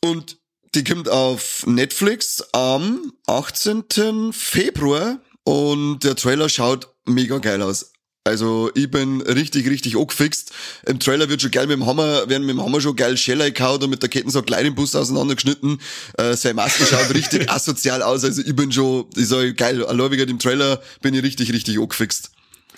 [0.00, 0.38] Und
[0.74, 4.32] die kommt auf Netflix am 18.
[4.32, 5.18] Februar.
[5.44, 7.92] Und der Trailer schaut mega geil aus.
[8.26, 10.50] Also ich bin richtig, richtig angefixt.
[10.86, 13.50] Im Trailer wird schon geil mit dem Hammer, werden mit dem Hammer schon geil Scheller
[13.50, 15.78] gehauen und mit der Ketten so kleinen Bus auseinandergeschnitten.
[16.16, 18.24] Äh, seine Maske schaut richtig asozial aus.
[18.24, 21.78] Also ich bin schon, ich sag geil, allein wegen dem Trailer bin ich richtig, richtig
[21.78, 22.30] angefixt.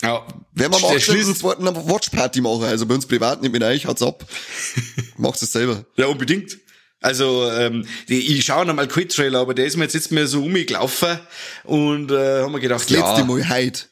[0.03, 0.27] Ja.
[0.53, 2.65] Werden wir mal auch eine Watchparty machen.
[2.65, 4.27] Also bei uns privat, nicht mit euch, haut's ab.
[5.17, 5.85] Macht es selber.
[5.97, 6.59] Ja, unbedingt.
[7.01, 10.27] Also ähm, die, ich schaue nochmal Quit Trailer, aber der ist mir jetzt, jetzt mir
[10.27, 11.21] so umgelaufen
[11.63, 13.09] und äh, haben wir gedacht, das ja.
[13.09, 13.85] letzte Mal heute.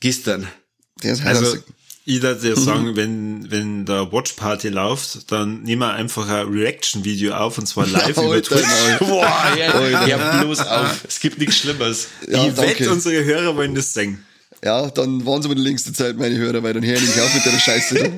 [0.00, 0.46] Gestern.
[1.24, 1.56] also,
[2.10, 6.48] ich würde ja sagen, wenn, wenn der Watch Party läuft, dann nehmen wir einfach ein
[6.48, 8.64] Reaction-Video auf und zwar live über Twitch.
[9.00, 11.04] Boah, ja, ja, bloß auf.
[11.06, 12.08] Es gibt nichts Schlimmes.
[12.26, 14.24] Ja, ich wette, unsere Hörer wollen das singen.
[14.64, 17.34] Ja, dann waren sie aber die längste Zeit meine Hörer, weil dann höre ich auf
[17.34, 17.96] mit der Scheiße.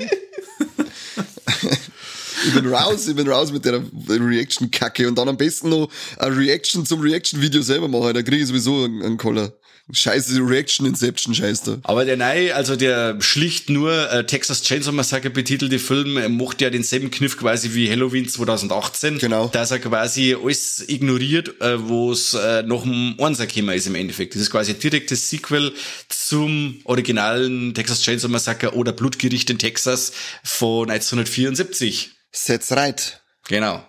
[2.47, 6.37] ich bin raus, ich bin raus mit der Reaction-Kacke und dann am besten noch eine
[6.37, 9.53] Reaction zum Reaction-Video selber machen, da kriege ich sowieso einen, einen Koller.
[9.92, 11.81] Scheiße, Reaction Inception, scheiße.
[11.83, 16.61] Aber der neue, also der schlicht nur äh, Texas Chainsaw Massacre betitelte Film, äh, macht
[16.61, 19.18] ja denselben Kniff quasi wie Halloween 2018.
[19.18, 19.48] Genau.
[19.48, 23.94] Dass er quasi alles ignoriert, äh, wo es äh, noch ein Einser gekommen ist im
[23.94, 24.35] Endeffekt.
[24.35, 25.72] Das ist quasi ein direktes Sequel
[26.09, 30.12] zum originalen Texas Chainsaw Massacre oder Blutgericht in Texas
[30.44, 32.11] von 1974.
[32.46, 33.20] That's right.
[33.48, 33.85] Genau.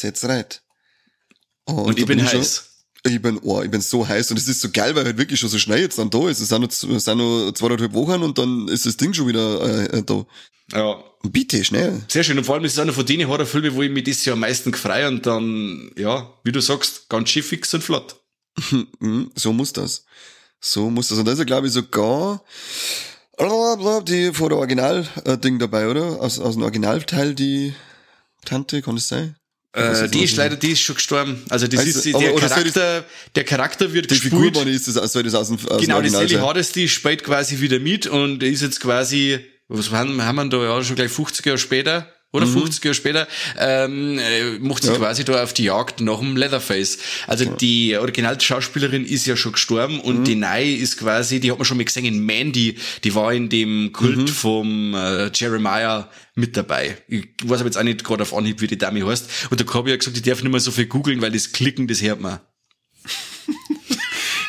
[0.00, 0.60] That's right.
[1.64, 2.69] Und, ich da bin schon- heiß.
[3.02, 5.40] Ich bin, oh, ich bin so heiß und es ist so geil, weil halt wirklich
[5.40, 6.40] schon so schnell jetzt dann da ist.
[6.40, 9.62] Es sind noch, es sind noch zweieinhalb Wochen und dann ist das Ding schon wieder
[9.62, 10.26] äh, äh, da.
[10.72, 11.02] Ja.
[11.22, 12.02] Bitte, schnell.
[12.08, 12.38] Sehr schön.
[12.38, 14.40] Und vor allem ist es einer von den Horrorfilmen, wo ich mich dieses Jahr am
[14.40, 18.16] meisten gefreut und dann, ja, wie du sagst, ganz schön fix und flott.
[19.00, 20.04] Mhm, so muss das.
[20.60, 21.18] So muss das.
[21.18, 22.42] Und da ist ja, glaube ich, sogar
[23.36, 26.20] blablabla, die vor der Original-Ding dabei, oder?
[26.20, 27.74] Aus, aus dem Originalteil die
[28.44, 29.36] Tante, kann das sein?
[29.72, 31.42] Äh, die ist leider, die ist schon gestorben.
[31.48, 33.04] Also das Also, ist die- aber- der Charakter,
[33.36, 34.54] der Charakter wird Die Figur, gespielt.
[34.54, 36.34] Bonnie, ist das, soll das aus dem, aus Genau, die Sally?
[36.34, 40.56] Hardest, die spielt quasi wieder mit und ist jetzt quasi, was haben, haben wir da
[40.64, 44.94] ja schon gleich 50 Jahre später, oder 50 Jahre später, ähm, äh, macht sie Mhm.
[44.94, 45.00] Ja.
[45.00, 46.98] quasi da auf die Jagd nach dem Leatherface.
[47.26, 50.00] Also die Originalschauspielerin ist ja schon gestorben Mhm.
[50.00, 53.32] und die Neue ist quasi, die hat man schon mal gesehen in Mandy, die war
[53.32, 54.28] in dem Kult Mhm.
[54.28, 56.96] vom äh, Jeremiah mit dabei.
[57.08, 59.28] Ich weiß aber jetzt auch nicht gerade auf Anhieb, wie die Dame heißt.
[59.50, 61.52] Und da habe ich ja gesagt, ich darf nicht mehr so viel googeln, weil das
[61.52, 62.38] Klicken, das hört man.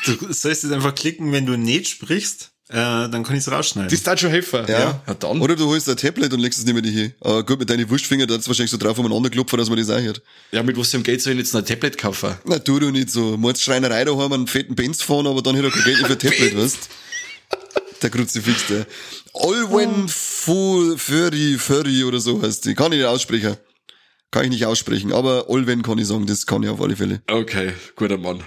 [0.06, 3.90] Du sollst jetzt einfach klicken, wenn du nicht sprichst, äh, dann kann ich es rausschneiden.
[3.92, 4.66] Das darf schon helfen.
[4.68, 5.02] Ja.
[5.08, 5.42] ja dann.
[5.42, 7.14] Oder du holst ein Tablet und legst es neben dich hin.
[7.22, 9.90] Aber gut, mit deinen Wurstfinger, da hat's wahrscheinlich so drauf umeinander klopfen, dass man das
[9.90, 10.22] auch hört.
[10.52, 12.36] Ja, mit was für Geld soll ich jetzt ein Tablet kaufen?
[12.46, 13.36] Na, tu du nicht so.
[13.38, 16.14] Mordst Schreinerei daheim einen fetten Benz fahren, aber dann hätte er kein Geld mehr für
[16.14, 16.90] ein Tablet, weißt
[18.02, 18.86] Der Kruzifix, der.
[19.34, 22.74] Olwen Fu- Furry, Furry oder so heißt die.
[22.74, 23.58] Kann ich nicht aussprechen.
[24.32, 27.22] Kann ich nicht aussprechen, aber Olwen kann ich sagen, das kann ich auf alle Fälle.
[27.30, 28.42] Okay, guter Mann.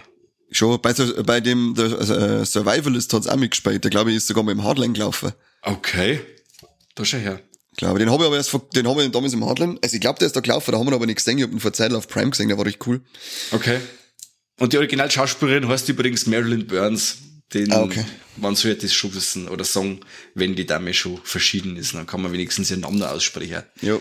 [0.54, 3.82] Schon, bei, bei dem, der äh, Survivalist hat's auch mitgespielt.
[3.82, 5.32] Der glaube ich ist sogar mal im Hardline gelaufen.
[5.62, 6.20] Okay.
[6.94, 7.40] Da schau her.
[7.72, 9.78] Ich glaube, den habe ich aber erst, den habe ich damals im Hardline.
[9.82, 11.38] Also ich glaube, der ist da gelaufen, da haben wir aber nicht gesehen.
[11.38, 13.00] Ich habe ihn vor Zeit auf Prime gesehen, der war richtig cool.
[13.50, 13.80] Okay.
[14.60, 17.16] Und die Originalschauspielerin heißt übrigens Marilyn Burns.
[17.52, 18.04] Den, Ah, okay.
[18.36, 20.00] Man sollte das schon wissen oder sagen,
[20.34, 23.64] wenn die Dame schon verschieden ist, dann kann man wenigstens ihren Namen aussprechen.
[23.80, 23.98] Ja,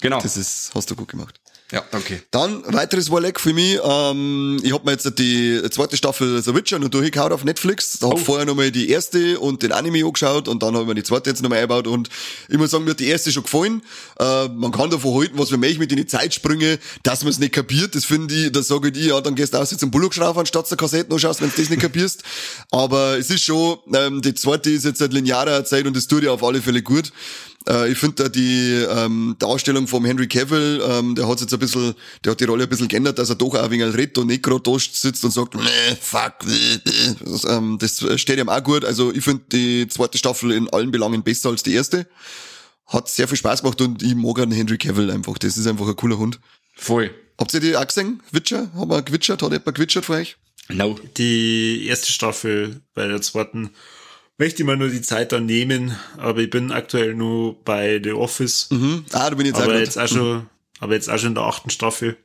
[0.00, 0.20] Genau.
[0.20, 1.40] das ist, hast du gut gemacht.
[1.70, 2.22] Ja, danke.
[2.30, 6.78] Dann, weiteres Warleck für mich, ähm, ich hab mir jetzt die zweite Staffel The Witcher
[6.78, 7.98] noch durchgehauen auf Netflix.
[7.98, 8.16] Da hab Oh.
[8.16, 11.28] vorher nochmal die erste und den Anime angeschaut und dann hab ich mir die zweite
[11.30, 12.08] jetzt nochmal eingebaut und
[12.48, 13.82] ich muss sagen, mir hat die erste schon gefallen.
[14.18, 17.52] Äh, man kann davon halten, was man möchte mit den Zeitsprünge, dass man es nicht
[17.52, 19.90] kapiert, das finde ich, da sage ich dir, ja, dann gehst du aus jetzt zum
[19.90, 22.22] Bullock-Schrauber anstatt der Kassetten anschaust, wenn du das nicht kapierst.
[22.70, 26.22] Aber es ist schon, ähm, die zweite ist jetzt halt linearer erzählt und das tut
[26.22, 27.12] ja auf alle Fälle gut.
[27.66, 31.58] Äh, ich finde da die ähm, Darstellung vom Henry Cavill, ähm, der hat jetzt ein
[31.58, 31.94] bisschen,
[32.24, 34.60] der hat die Rolle ein bisschen geändert, dass er doch auch ein und nicht gerade
[34.60, 36.34] da sitzt und sagt, nee, fuck,
[37.20, 38.84] das, ähm, das steht ihm auch gut.
[38.84, 42.06] Also ich finde die zweite Staffel in allen Belangen besser als die erste.
[42.86, 45.36] Hat sehr viel Spaß gemacht und ich mag einen Henry Cavill einfach.
[45.38, 46.40] Das ist einfach ein cooler Hund.
[46.74, 47.10] Voll.
[47.38, 48.22] Habt ihr die auch gesehen?
[48.30, 48.70] Witcher?
[48.74, 49.42] Haben wir gewitchert?
[49.42, 50.36] Hat jemand gewitchert für euch?
[50.70, 50.98] No.
[51.16, 53.70] die erste Staffel bei der zweiten
[54.38, 58.12] möchte ich mir nur die Zeit dann nehmen, aber ich bin aktuell nur bei The
[58.12, 59.04] Office, Mhm.
[59.12, 59.80] Ah, da bin jetzt auch aber grad.
[59.82, 60.46] jetzt auch schon,
[60.80, 62.16] aber jetzt auch schon in der achten Staffel.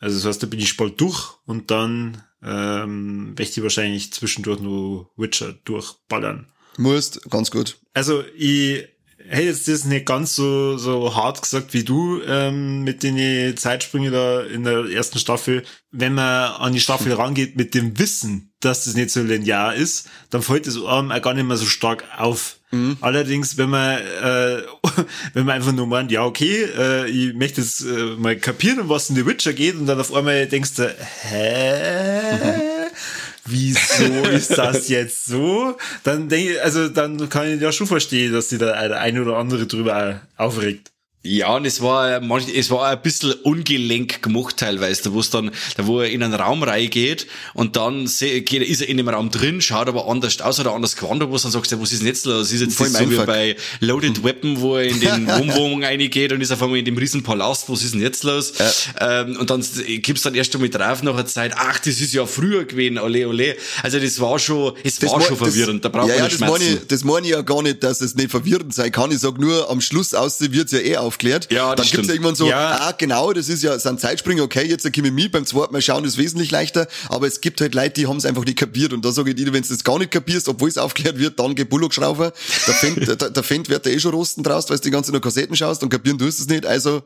[0.00, 4.60] Also das heißt, da bin ich bald durch und dann ähm, möchte ich wahrscheinlich zwischendurch
[4.60, 6.46] nur Witcher durchballern.
[6.76, 7.78] Musst, ganz gut.
[7.94, 8.84] Also ich
[9.26, 14.12] hätte jetzt das nicht ganz so, so hart gesagt wie du ähm, mit den Zeitsprüngen
[14.12, 15.64] da in der ersten Staffel.
[15.90, 20.08] Wenn man an die Staffel rangeht mit dem Wissen, dass das nicht so linear ist,
[20.30, 22.56] dann fällt es einem auch gar nicht mehr so stark auf.
[23.00, 24.62] Allerdings, wenn man äh,
[25.32, 28.88] wenn man einfach nur meint, ja okay, äh, ich möchte es äh, mal kapieren, um
[28.88, 30.94] was in The Witcher geht, und dann auf einmal denkst du,
[31.30, 32.88] hä?
[33.46, 35.76] wieso ist das jetzt so?
[36.04, 39.22] Dann denke ich, also dann kann ich ja schon verstehen, dass sich da der eine
[39.22, 40.90] oder andere drüber aufregt.
[41.28, 45.28] Ja, und es war manch, es war ein bisschen ungelenk gemacht teilweise, da wo es
[45.28, 49.08] dann, da wo er in einen Raum reingeht und dann geht, ist er in dem
[49.10, 51.92] Raum drin, schaut aber anders aus oder anders gewandert, wo du dann sagst, ja, was
[51.92, 52.50] ist denn jetzt los?
[52.50, 56.40] Ist jetzt das so wie bei Loaded Weapon, wo er in den Wohnwohnung reingeht und
[56.40, 58.54] ist auf einmal in dem riesen Palast, was ist denn jetzt los?
[58.98, 59.62] Ähm, und dann
[60.02, 63.28] gibt's dann erst einmal drauf nach einer Zeit, ach, das ist ja früher gewesen, ole
[63.28, 63.54] ole.
[63.82, 66.40] Also das war schon, es war mo- schon verwirrend, da braucht ja, man ja, nicht
[66.40, 69.10] das meine, ich, das meine ich ja gar nicht, dass es nicht verwirrend sein kann.
[69.10, 71.52] Ich sag nur, am Schluss aus wird's ja eh aufklärt.
[71.52, 72.06] Ja, das Dann gibt's stimmt.
[72.08, 72.78] ja irgendwann so, Ja.
[72.80, 76.04] ah, genau, das ist ja, sind Zeitsprünge, okay, jetzt ich mit, beim zweiten Mal schauen
[76.04, 79.04] ist wesentlich leichter, aber es gibt halt Leute, die haben es einfach nicht kapiert und
[79.04, 81.54] da sage ich dir, wenn du das gar nicht kapierst, obwohl es aufklärt wird, dann
[81.54, 82.30] geh Bullock schrauben.
[82.66, 85.12] Der Fendt, der, der Fendt wird da eh schon rosten draus, weil du die ganze
[85.12, 87.02] nur Kassetten schaust und kapieren tust es nicht, also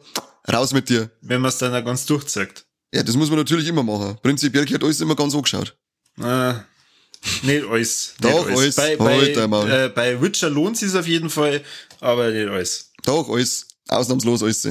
[0.53, 1.11] raus mit dir.
[1.23, 2.65] Wenn man es dann auch ganz durchzeigt.
[2.95, 4.19] Ja, das muss man natürlich immer machen.
[4.23, 5.75] Prinzipiell gehört alles immer ganz angeschaut.
[6.21, 6.53] Äh,
[7.43, 8.15] nicht alles.
[8.21, 8.77] Doch, nicht alles.
[8.77, 11.63] Bei, Halt bei, äh, bei Witcher lohnt es auf jeden Fall,
[12.01, 12.91] aber nicht alles.
[13.05, 13.67] Doch, alles.
[13.89, 14.69] Ausnahmslos alles.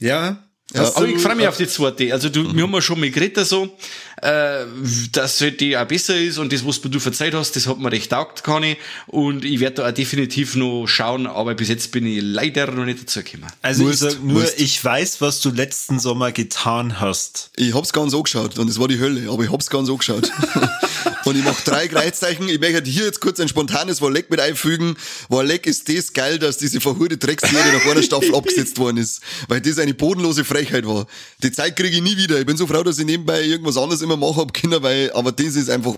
[0.00, 0.94] Ja, Ja.
[0.94, 2.12] Aber ich freue mich auf die zweite.
[2.12, 3.76] Also du, wir haben ja schon mal geredet so,
[4.22, 4.64] äh,
[5.12, 7.92] dass halt die auch besser ist und das, was du verzeiht hast, das hat mir
[7.92, 8.78] recht taugt, kann ich.
[9.06, 12.84] Und ich werde da auch definitiv noch schauen, aber bis jetzt bin ich leider noch
[12.84, 13.46] nicht dazu gekommen.
[13.62, 14.60] Also Musst, ich sag nur, musst.
[14.60, 17.50] ich weiß, was du letzten Sommer getan hast.
[17.56, 20.30] Ich hab's ganz angeschaut und es war die Hölle, aber ich hab's ganz angeschaut.
[21.24, 22.48] und ich mach drei Kreuzzeichen.
[22.48, 24.96] Ich möchte hier jetzt kurz ein spontanes Walleck mit einfügen.
[25.28, 29.20] Walleck ist das geil, dass diese verhurte Drecksserie nach einer Staffel abgesetzt worden ist.
[29.46, 31.06] Weil das eine bodenlose Frechheit war.
[31.42, 32.38] Die Zeit kriege ich nie wieder.
[32.40, 35.32] Ich bin so froh, dass ich nebenbei irgendwas anderes immer mache hab Kinder, weil, aber
[35.32, 35.94] das ist einfach,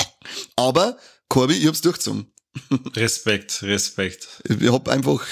[0.56, 0.96] aber,
[1.28, 2.26] Corby, ich hab's durchgezogen.
[2.96, 4.28] Respekt, Respekt.
[4.48, 5.24] Ich hab einfach,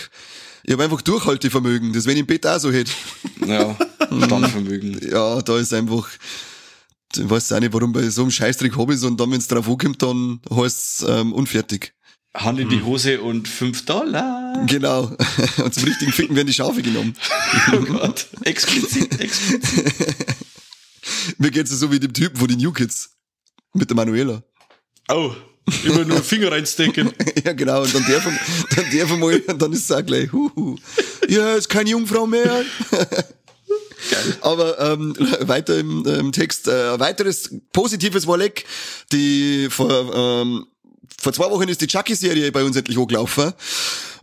[0.65, 1.93] ich hab einfach Durchhaltevermögen.
[1.93, 2.93] Das wenn ich im Bett auch so hätte.
[3.47, 3.77] Ja,
[4.09, 4.99] Standvermögen.
[5.09, 6.09] ja, da ist einfach,
[7.15, 10.03] ich weiß auch nicht, warum bei so einem Scheißtrick ich's und dann, wenn's drauf ankommt,
[10.03, 11.93] dann heißt's ähm, unfertig.
[12.35, 14.65] Hand in die Hose und 5 Dollar.
[14.67, 15.17] Genau.
[15.59, 17.15] Und zum richtigen Ficken werden die Schafe genommen.
[17.73, 18.27] Oh Gott.
[18.43, 19.95] Explizit, explizit.
[21.39, 23.11] Mir geht's so wie dem Typen von den New Kids.
[23.73, 24.43] Mit der Manuela.
[25.09, 25.33] Oh,
[25.85, 27.13] immer nur Finger reinstecken.
[27.45, 27.83] ja, genau.
[27.83, 28.39] Und dann der von,
[28.75, 30.77] dann der von mal, und dann ist es auch gleich, huhu.
[31.29, 32.65] Ja, ist keine Jungfrau mehr.
[34.41, 36.69] Aber ähm, weiter im, im Text.
[36.69, 38.65] Äh, ein weiteres positives Walleck.
[39.13, 40.67] Die vor, ähm,
[41.19, 43.53] vor zwei Wochen ist die Chucky-Serie bei uns endlich hochgelaufen.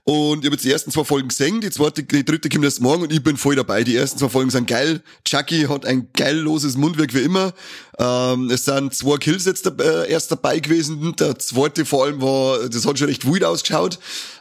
[0.05, 2.81] Und ich habe jetzt die ersten zwei Folgen gesehen, die zweite, die dritte kommt erst
[2.81, 3.85] morgen und ich bin voll dabei.
[3.85, 5.01] Die ersten zwei Folgen sind geil.
[5.23, 7.53] Chucky hat ein geilloses Mundwerk wie immer.
[7.97, 11.15] Ähm, es sind zwei Kills jetzt äh, erst dabei gewesen.
[11.17, 13.97] Der zweite vor allem war, das hat schon recht wild ausgeschaut.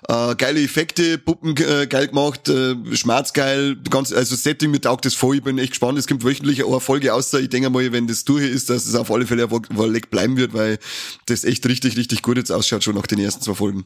[0.08, 5.14] Äh, geile Effekte, Puppen äh, geil gemacht, äh, schmerzgeil, ganz, also Setting mit taugt das
[5.14, 5.36] voll.
[5.36, 5.96] Ich bin echt gespannt.
[5.96, 7.38] Es kommt wöchentlich eine Folge außer.
[7.38, 10.36] Ich denke mal, wenn das durch ist, dass es auf alle Fälle ein Leck bleiben
[10.36, 10.80] wird, weil
[11.26, 13.84] das echt richtig, richtig gut jetzt ausschaut, schon nach den ersten zwei Folgen.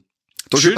[0.49, 0.75] Da schon Schön.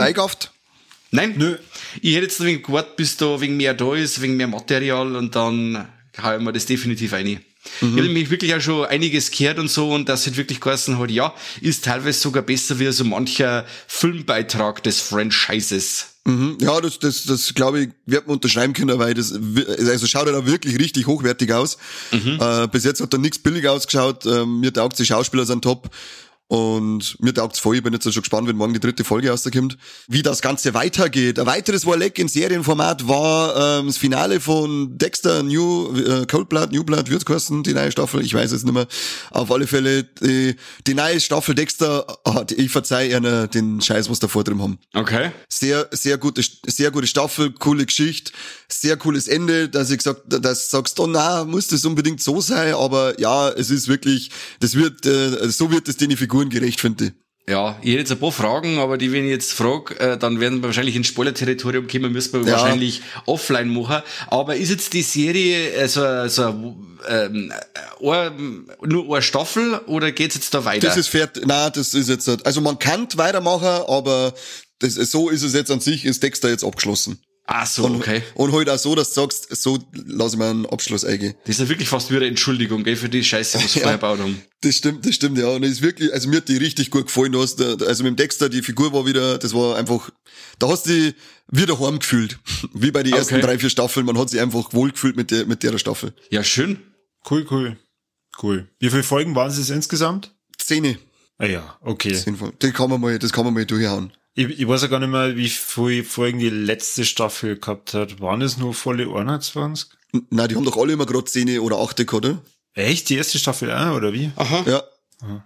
[1.11, 1.35] Nein?
[1.37, 1.57] Nö.
[2.03, 5.17] Ich hätte jetzt ein wenig gewartet, bis da wegen mehr da ist, wegen mehr Material
[5.17, 5.89] und dann
[6.23, 7.41] hauen wir das definitiv rein.
[7.81, 10.99] Ich habe nämlich wirklich auch schon einiges gehört und so und das hat wirklich geheißen
[10.99, 16.07] hat, ja, ist teilweise sogar besser wie so mancher Filmbeitrag des Franchises.
[16.25, 16.59] Mhm.
[16.61, 20.33] Ja, das, das, das glaube ich, wird man unterschreiben können, weil das, also schaut ja
[20.33, 21.79] da wirklich richtig hochwertig aus.
[22.13, 24.27] Äh, bis jetzt hat da nichts billig ausgeschaut.
[24.27, 25.91] Ähm, mir taugt die Schauspieler sind top.
[26.49, 27.77] Und mir taugt's voll.
[27.77, 29.77] Ich bin jetzt schon gespannt, wenn morgen die dritte Folge rauskommt.
[30.09, 31.39] Wie das Ganze weitergeht.
[31.39, 36.73] Ein weiteres Warleck in Serienformat war ähm, das Finale von Dexter New, äh, Cold Blood,
[36.73, 38.23] New Blood, wird's kosten, die neue Staffel.
[38.23, 38.87] Ich weiß es nicht mehr.
[39.31, 40.57] Auf alle Fälle, die,
[40.87, 45.31] die neue Staffel Dexter hat, ich verzeih ihnen den Scheiß, was davor drin haben Okay.
[45.49, 48.33] sehr, sehr gute, sehr gute Staffel, coole Geschichte,
[48.69, 52.41] sehr cooles Ende, dass ich gesagt, dass du sagst, oh na, muss das unbedingt so
[52.41, 54.31] sein, aber ja, es ist wirklich,
[54.61, 56.11] das wird, äh, so wird es den
[56.47, 57.13] gerecht, finde ich.
[57.49, 60.39] Ja, ich hätte jetzt ein paar Fragen, aber die, wenn ich jetzt frage, äh, dann
[60.39, 62.59] werden wir wahrscheinlich ins Spoiler-Territorium kommen, müssen wir Ja.
[62.61, 64.03] wahrscheinlich offline machen.
[64.27, 66.77] Aber ist jetzt die Serie äh, so, so
[67.09, 67.51] ähm,
[68.03, 70.87] äh, ein, nur eine Staffel oder geht's jetzt da weiter?
[70.87, 74.35] Das ist fertig, na, das ist jetzt, also man kann weitermachen, aber
[74.81, 77.19] das, so ist es jetzt an sich, ist Dexter jetzt abgeschlossen.
[77.51, 78.23] Ach so, Und, okay.
[78.35, 81.33] und halt auch so, dass du sagst, so lass ich mir einen Abschluss eingehen.
[81.47, 83.85] Das ist ja wirklich fast wieder eine Entschuldigung, gell, für die Scheiße, was sie Ja.
[83.85, 84.43] vorher gebaut haben.
[84.61, 85.47] Das stimmt, das stimmt, ja.
[85.49, 87.33] Und es ist wirklich, also mir hat die richtig gut gefallen.
[87.33, 90.11] Du hast, da- also mit dem Dexter, die Figur war wieder, das war einfach,
[90.59, 91.15] da hast du dich
[91.51, 92.39] wieder heim gefühlt.
[92.75, 93.43] Wie bei den ersten Okay.
[93.47, 94.05] drei, vier Staffeln.
[94.05, 96.13] Man hat sich einfach wohl gefühlt mit der, mit der Staffel.
[96.31, 96.79] Ja, schön.
[97.31, 97.79] Cool, cool.
[98.43, 98.69] Cool.
[98.79, 100.35] Wie viele Folgen waren es insgesamt?
[100.61, 100.99] Szene.
[101.39, 102.13] Ah ja, okay.
[102.13, 102.53] Sinnvoll.
[102.59, 104.13] Das kann man mal, das kann man mal durchhauen.
[104.39, 108.21] Ich, ich weiß ja gar nicht mehr, wie viele Folgen die letzte Staffel gehabt hat.
[108.21, 109.89] Waren es nur volle 21?
[110.13, 112.43] N- Nein, die haben doch alle immer gerade Szene oder achte gehabt, oder?
[112.75, 113.09] Echt?
[113.09, 114.31] Die erste Staffel auch, oder wie?
[114.37, 114.65] Aha.
[114.69, 114.83] Ja.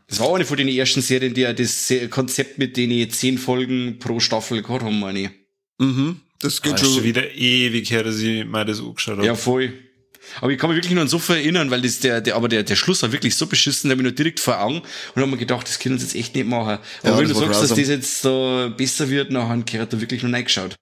[0.07, 3.99] Das war eine von den ersten Serien, die ja das Konzept mit denen zehn Folgen
[3.99, 5.31] pro Staffel gehabt haben, meine ich.
[5.79, 6.21] Mhm.
[6.41, 7.05] Das geht Ah, ist schon schon.
[7.05, 9.27] wieder ewig her, dass ich mal das angeschaut habe.
[9.27, 9.73] Ja, voll.
[10.41, 12.49] Aber ich kann mich wirklich nur an so viel erinnern, weil das der, der, aber
[12.49, 14.83] der, der Schluss war wirklich so beschissen, da hab ich nur direkt vor Augen
[15.15, 16.79] und hab mir gedacht, das können wir jetzt echt nicht machen.
[17.03, 17.79] Aber Ja, wenn du sagst, dass grausam.
[17.79, 20.77] das jetzt so besser wird, nachher gehört da wirklich nur reingeschaut.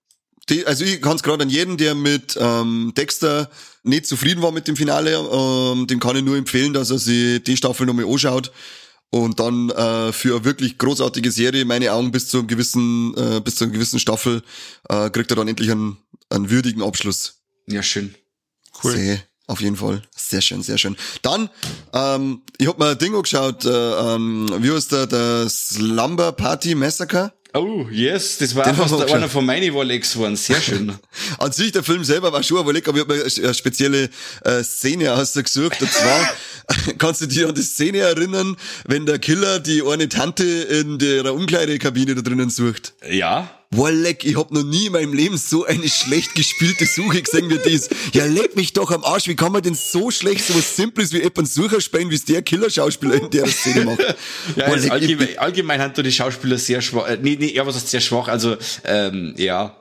[0.48, 3.50] Die, also ich kann es gerade an jeden, der mit ähm, Dexter
[3.82, 7.42] nicht zufrieden war mit dem Finale, ähm, dem kann ich nur empfehlen, dass er sich
[7.44, 8.50] die Staffel nochmal anschaut
[9.10, 13.40] und dann äh, für eine wirklich großartige Serie, meine Augen bis zu einem gewissen, äh,
[13.40, 14.42] bis zu einer gewissen Staffel,
[14.88, 15.98] äh, kriegt er dann endlich einen,
[16.30, 17.42] einen würdigen Abschluss.
[17.66, 18.14] Ja, schön.
[18.82, 18.92] Cool.
[18.96, 19.18] Sehr,
[19.50, 20.02] auf jeden Fall.
[20.14, 20.96] Sehr schön, sehr schön.
[21.22, 21.50] Dann,
[21.92, 26.74] ähm, ich hab mal ein Ding angeschaut, äh, ähm, wie heißt der, das Slumber Party
[26.74, 27.32] Massacre?
[27.52, 30.36] Oh, yes, das war Den fast auch einer von meinen Warlegs geworden.
[30.36, 30.92] Sehr schön.
[31.38, 34.08] An sich, der Film selber war schon überlegt, aber ich habe mir eine spezielle
[34.44, 35.82] äh, Szene ausgesucht.
[35.82, 36.28] Und zwar,
[36.98, 41.34] kannst du dich an die Szene erinnern, wenn der Killer die eine Tante in der
[41.34, 42.94] Umkleidekabine da drinnen sucht?
[43.10, 43.50] ja.
[43.70, 47.48] Boah, leck, ich hab noch nie in meinem Leben so eine schlecht gespielte Suche gesehen
[47.50, 47.88] wie das.
[48.12, 51.12] Ja, leck mich doch am Arsch, wie kann man denn so schlecht so was Simples
[51.12, 54.00] wie jemand Sucher spielen, wie es der Killerschauspieler in der Szene macht?
[54.56, 57.52] Ja, Boah, also leck, allgemein, allgemein haben da die Schauspieler sehr schwach, äh, nee, nee,
[57.52, 59.79] ja, was heißt sehr schwach, also, ähm, ja,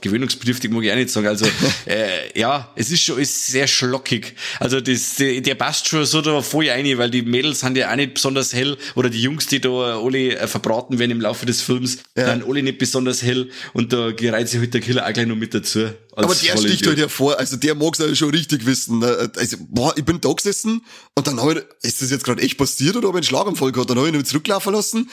[0.00, 1.46] gewöhnungsbedürftig mag ich auch nicht sagen, also,
[1.86, 6.20] äh, ja, es ist schon, ist sehr schlockig, also das, der, der passt schon so
[6.20, 9.46] da voll rein, weil die Mädels sind ja auch nicht besonders hell, oder die Jungs,
[9.46, 12.26] die da alle äh, verbraten werden im Laufe des Films, Ja.
[12.26, 15.36] dann alle nicht besonders hell, und da gereiht sich halt der Killer auch gleich noch
[15.36, 15.88] mit dazu.
[16.16, 19.00] Aber der sticht halt hervor, also der mag's ja schon richtig wissen.
[19.00, 19.30] ne?
[19.36, 20.82] Also, boah, ich bin da gesessen
[21.14, 23.70] und dann hab ich, ist das jetzt gerade echt passiert oder hab ich einen Schlaganfall
[23.70, 23.90] gehabt?
[23.90, 25.10] Dann hab ich ihn zurücklaufen lassen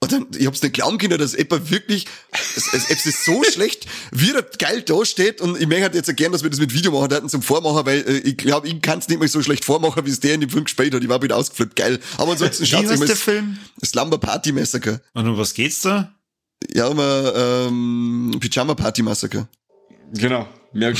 [0.00, 3.42] und dann, ich hab's nicht glauben können, dass jemand wirklich, es, es, es ist so
[3.50, 6.60] schlecht, wie er geil da steht und ich möchte halt jetzt gern, dass wir das
[6.60, 9.42] mit Video machen hätten zum Vormachen, weil äh, ich glaube, ich kann's nicht mehr so
[9.42, 11.02] schlecht vormachen, wie es der in dem Film gespielt hat.
[11.02, 11.98] Ich war wieder ausgeflippt, geil.
[12.18, 13.58] Aber ansonsten schaut's mal der Film?
[13.84, 15.00] Slumber Party Massacre.
[15.14, 16.14] Und um was geht's da?
[16.74, 19.48] Ja, um ein ähm, Pyjama Party Massacre.
[20.12, 20.96] Genau, merk,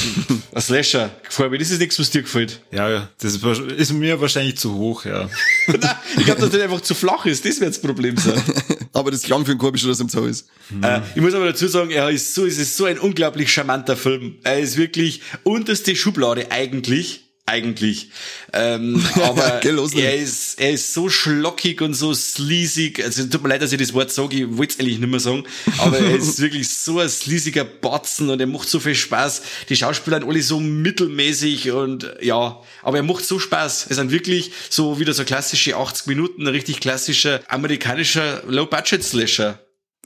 [0.53, 2.61] ein Slasher, gefällt mir, das ist nichts, was dir gefällt.
[2.73, 5.31] Ja, ja, das ist, mir wahrscheinlich zu hoch, ja.
[5.69, 7.45] Nein, ich glaube, dass das einfach zu flach ist.
[7.45, 8.43] Das wird das Problem sein.
[8.97, 10.49] Aber das klang für einen Korbi schon, dass er im Zoo ist.
[10.83, 13.95] äh, ich muss aber dazu sagen, er ist so, es ist so ein unglaublich charmanter
[13.95, 14.37] Film.
[14.43, 17.26] Er ist wirklich unterste Schublade eigentlich.
[17.49, 18.11] Eigentlich.
[18.53, 23.03] Ähm, aber er ist, er ist so schlockig und so sleazig.
[23.03, 25.21] Also tut mir leid, dass ich das Wort sage, ich wollte es eigentlich nicht mehr
[25.21, 25.45] sagen.
[25.79, 29.43] Aber er ist wirklich so ein sleaziger Batzen und er macht so viel Spaß.
[29.69, 33.87] Die Schauspieler sind alle so mittelmäßig und ja, aber er macht so Spaß.
[33.91, 39.61] Es sind wirklich so wieder so klassische 80 Minuten, ein richtig klassischer amerikanischer Low-Budget-Slasher.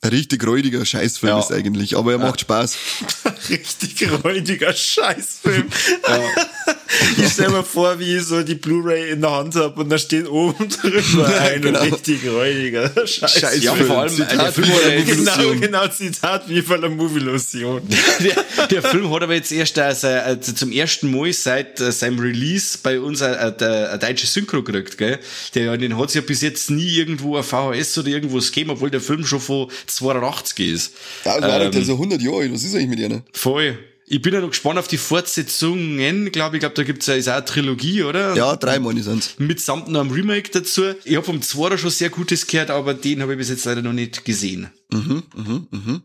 [0.05, 1.41] Richtig räudiger Scheißfilm Ja.
[1.41, 2.77] ist eigentlich, aber er macht Spaß.
[3.49, 5.69] Richtig räudiger Scheißfilm.
[7.19, 9.99] ich stell mir vor, wie ich so die Blu-ray in der Hand hab und da
[9.99, 11.81] steht oben drüber ein genau.
[11.83, 13.53] richtig räudiger Scheißfilm.
[13.53, 13.87] Scheiß- Ja, Film.
[13.87, 16.91] vor allem der Zitat Film, hat ja der jetzt, Genau, genau, Zitat wie von der
[16.91, 17.83] Movie-Lotion.
[18.21, 22.19] der, der Film hat aber jetzt erst se- äh, zum ersten Mal seit äh, seinem
[22.19, 25.19] Release bei uns äh, äh, der- eine deutsche Synchro gekriegt, gell?
[25.55, 29.01] Der, den hat's ja bis jetzt nie irgendwo ein VHS oder irgendwas gegeben, obwohl der
[29.01, 30.93] Film schon von 82 ist.
[31.25, 32.53] Ja, das war Ähm, ähm, so 100 Jahre alt.
[32.53, 33.23] Was ist eigentlich mit einer?
[33.33, 33.79] Voll.
[34.07, 36.61] Ich bin ja noch gespannt auf die Fortsetzungen, glaube ich.
[36.61, 38.35] glaube, da gibt's ja ist auch eine Trilogie, oder?
[38.35, 39.37] Ja, drei Monate sind's.
[39.39, 40.83] Mitsamt noch einem Remake dazu.
[41.05, 43.83] Ich habe vom Zwarer schon sehr Gutes gehört, aber den habe ich bis jetzt leider
[43.83, 44.69] noch nicht gesehen.
[44.91, 46.03] Brauchen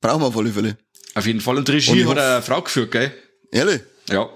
[0.00, 0.78] wir auf alle Fälle.
[1.14, 1.56] Auf jeden Fall.
[1.58, 3.12] Und Und Regie ich hat eine Frau geführt, gell?
[3.52, 3.82] Ehrlich?
[4.08, 4.30] Ja.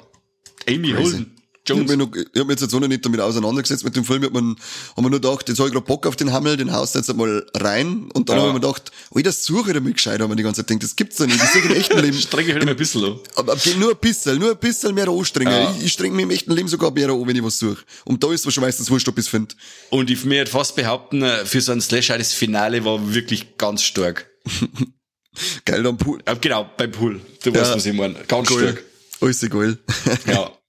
[0.69, 1.03] Amy Crazy.
[1.03, 1.40] Holden.
[1.73, 2.11] Ich habe Jones.
[2.15, 4.23] mich, ich hab mich jetzt so noch nicht damit auseinandergesetzt mit dem Film.
[4.23, 4.55] Ich hab mir,
[4.97, 7.11] hab mir nur gedacht, jetzt hab ich grad Bock auf den Hammel, den haust jetzt
[7.11, 8.11] einmal rein.
[8.13, 8.43] Und dann Ja.
[8.43, 10.69] hab ich mir gedacht, oh, das suche ich damit gescheit, haben wir die ganze Zeit
[10.69, 11.41] gedacht, das gibt's doch nicht.
[11.41, 12.19] Das suche ich im echten Leben.
[12.21, 13.19] Streng ich halt mal ein bisschen an.
[13.37, 15.53] Aber aber nur ein bisschen, nur ein bisschen mehr anstrengen.
[15.53, 15.75] Ja.
[15.79, 17.83] Ich, ich streng mich im echten Leben sogar mehr an, wenn ich was suche.
[18.05, 19.55] Und da ist mir schon meistens wurscht, ob ich's finde.
[19.91, 24.31] Und ich mir fast behaupten, für so einen Slasher, das Finale war wirklich ganz stark.
[25.65, 26.21] Geil, dann Pool.
[26.41, 27.21] Genau, beim Pool.
[27.43, 27.77] Du weißt, Ja.
[27.77, 28.15] was ich meine.
[28.27, 28.59] Ganz Geil.
[28.59, 28.85] stark.
[29.21, 29.79] Alles geil.
[30.27, 30.51] Ja.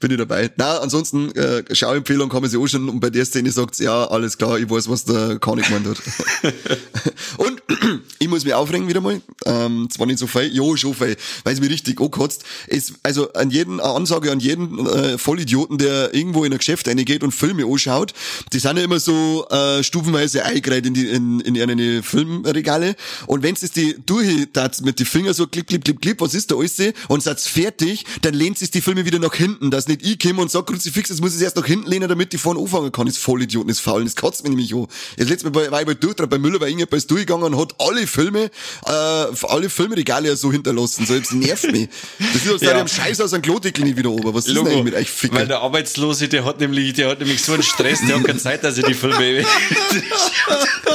[0.00, 0.50] Bin ich dabei.
[0.56, 4.38] Na, ansonsten, äh, Schauempfehlung kann man sich anschauen und bei der Szene sagt's ja, alles
[4.38, 5.98] klar, ich weiß, was der Kanik gemeint hat.
[7.36, 7.62] und
[8.18, 9.20] ich muss mich aufregen wieder mal.
[9.44, 12.44] Ähm, zwar nicht so viel, ja, schon viel, weil es mir richtig angekotzt.
[12.68, 16.88] Es, also an jeden, eine Ansage an jeden äh, Vollidioten, der irgendwo in ein Geschäft
[16.88, 18.14] reingeht und Filme anschaut,
[18.54, 22.96] die sind ja immer so äh, stufenweise eingereiht in die in, in eine Filmregale.
[23.26, 26.50] Und wenn's es die durchtat mit die Finger so klipp, klipp, klipp, klipp, was ist
[26.50, 26.94] da alles?
[27.08, 30.42] Und seid fertig, dann lehnt sich die Filme wieder nach hinten, dass nicht ich komme
[30.42, 32.92] und sag Kruzifix, jetzt muss ich es erst nach hinten lehnen, damit ich vorne anfangen
[32.92, 33.06] kann.
[33.06, 34.86] Das Vollidioten, das faul, das kotzt mich nämlich an.
[35.16, 37.58] Jetzt letztes Mal bei, war ich bei Durchtrag bei Müller, bei Inge, ist durchgegangen und
[37.60, 38.50] hat alle Filme,
[38.86, 41.06] äh, alle Filmregale ja so hinterlassen.
[41.06, 41.88] So, das nervt mich.
[42.18, 42.80] Das ist, als Ja.
[42.80, 44.32] am Scheiß aus einem Klodeckel nicht wieder oben.
[44.34, 45.34] Was ist denn eigentlich mit euch Ficker?
[45.36, 48.38] weil der Arbeitslose, der hat nämlich, der hat nämlich so einen Stress, der hat keine
[48.38, 49.18] Zeit, dass er die Filme.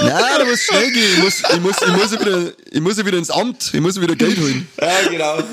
[0.02, 1.04] Nein, da muss schnell gehen.
[1.18, 3.72] Ich muss, ich muss, ich muss wieder, ich muss wieder ins Amt.
[3.74, 4.68] Ich muss wieder Geld holen.
[4.80, 5.38] ja, genau.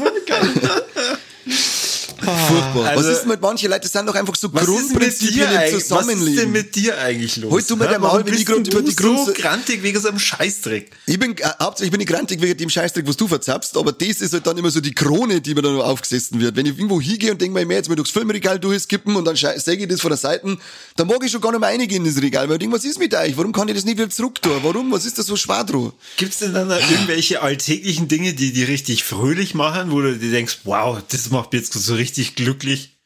[2.22, 2.84] Furchtbar.
[2.88, 3.82] Also- was ist denn mit manchen Leuten?
[3.82, 5.72] Das sind doch einfach so mit Grundprinzipien im eigentlich?
[5.74, 6.36] Was ist Zusammenleben.
[6.36, 7.52] denn mit dir eigentlich los?
[7.52, 7.92] Halt du mir Hä?
[7.92, 10.90] dein Maul, wenn denn über du die Grund- so grantig wegen so einem Scheißdreck.
[11.06, 14.20] Ich bin äh, hauptsächlich bin ich grantig wegen dem Scheißdreck, was du verzapfst, aber das
[14.20, 16.56] ist halt dann immer so die Krone, die mir dann aufgesessen wird.
[16.56, 19.82] Wenn ich irgendwo hingehe und denke mir, jetzt mal durchs Filmregal durchskippen und dann säge
[19.82, 20.56] ich das von der Seite,
[20.96, 22.84] dann mag ich schon gar nicht mehr reingehen in das Regal, weil ich denke, was
[22.84, 23.36] ist mit euch?
[23.36, 24.52] Warum kann ich das nicht wieder zurück tun?
[24.62, 24.92] Warum?
[24.92, 25.92] Was ist das so schwer dran?
[26.16, 30.30] Gibt's denn dann da irgendwelche alltäglichen Dinge, die die richtig fröhlich machen, wo du dir
[30.30, 33.00] denkst, wow, das macht mich jetzt so richtig glücklich?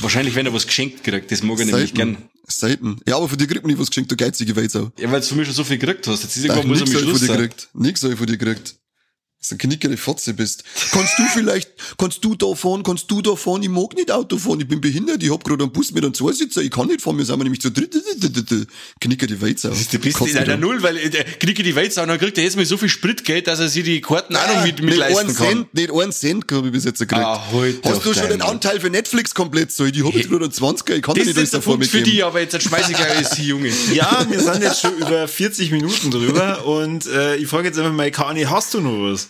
[0.00, 2.16] Wahrscheinlich, wenn er was geschenkt kriegt, das mag er nämlich gern.
[2.48, 3.00] Selten.
[3.06, 4.90] Ja, aber von dir kriegt man nicht was geschenkt, du geizige Weizau.
[4.98, 6.24] Ja, weil du von mir schon so viel gekriegt hast.
[6.24, 7.36] Jetzt ist irgendwann muss er nix mit hab ich von Schluss dir sein.
[7.36, 7.68] gekriegt.
[7.74, 8.74] Nix hab ich von dir gekriegt.
[9.50, 10.64] Eine knickere Fotze bist.
[10.92, 13.62] Kannst du vielleicht, kannst du da fahren, kannst du da fahren?
[13.62, 16.12] Ich mag nicht Auto fahren, ich bin behindert, ich hab gerade einen Bus mit einem
[16.12, 17.96] Zweisitzer, ich kann nicht fahren, wir sind nämlich zu dritt.
[19.00, 19.70] Knicke die Weizer.
[19.70, 22.56] Du bist in einer Null, weil der Knicke die Weizer und dann kriegt er jetzt
[22.56, 25.34] mal so viel Spritgeld, dass er sich die Karten auch noch mit, mit leisten einen
[25.34, 25.46] kann.
[25.46, 27.22] Cent, nicht einen Cent habe ich bis jetzt gekriegt.
[27.24, 29.86] Ah, halt Hast du schon den Anteil für Netflix komplett so?
[29.86, 31.96] Ich hab jetzt gerade einen 20er, ich kann Das nicht alles der davor Punkt für
[31.96, 32.16] mitgeben.
[32.16, 33.72] dich, aber jetzt schmeiß ich gleich alles hier, Junge.
[33.94, 37.92] Ja, wir sind jetzt schon über 40 Minuten drüber und äh, ich frage jetzt einfach
[37.92, 39.29] mal, Kani, hast du noch was?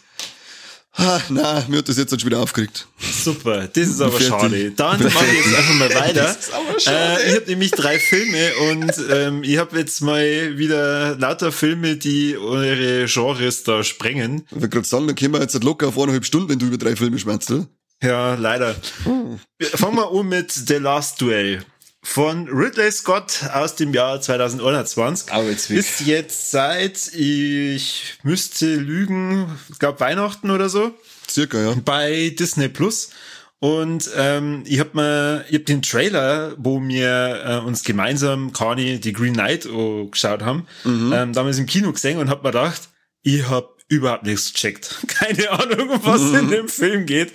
[1.01, 2.87] Ah, nein, mir hat das jetzt schon wieder aufgeregt.
[2.99, 4.29] Super, das ist aber Fertig.
[4.29, 4.71] schade.
[4.73, 6.13] Dann mache ich jetzt einfach mal weiter.
[6.13, 7.19] Das ist aber.
[7.21, 11.97] Äh, ich habe nämlich drei Filme und ähm, ich habe jetzt mal wieder lauter Filme,
[11.97, 14.43] die eure Genres da sprengen.
[14.49, 16.77] Ich wollte gerade sagen, dann können wir jetzt locker auf eineinhalb Stunden, wenn du über
[16.79, 17.67] drei Filme oder?
[18.03, 18.77] Ja, leider.
[19.05, 21.65] Fangen wir an mit The Last Duel
[22.03, 25.33] von Ridley Scott aus dem Jahr 2021.
[25.33, 25.87] Aber jetzt wirklich.
[25.87, 30.95] ist jetzt seit, ich müsste lügen, ich glaube Weihnachten oder so,
[31.29, 31.75] Circa, ja.
[31.85, 33.11] bei Disney Plus.
[33.59, 38.99] Und ähm, ich habe mir, ich hab den Trailer, wo wir äh, uns gemeinsam Carney
[38.99, 42.89] die Green Knight oh, geschaut haben, ähm, damals im Kino gesehen und hab mir gedacht,
[43.23, 45.01] ich hab überhaupt nichts gecheckt.
[45.09, 47.33] Keine Ahnung, um was in dem Film geht.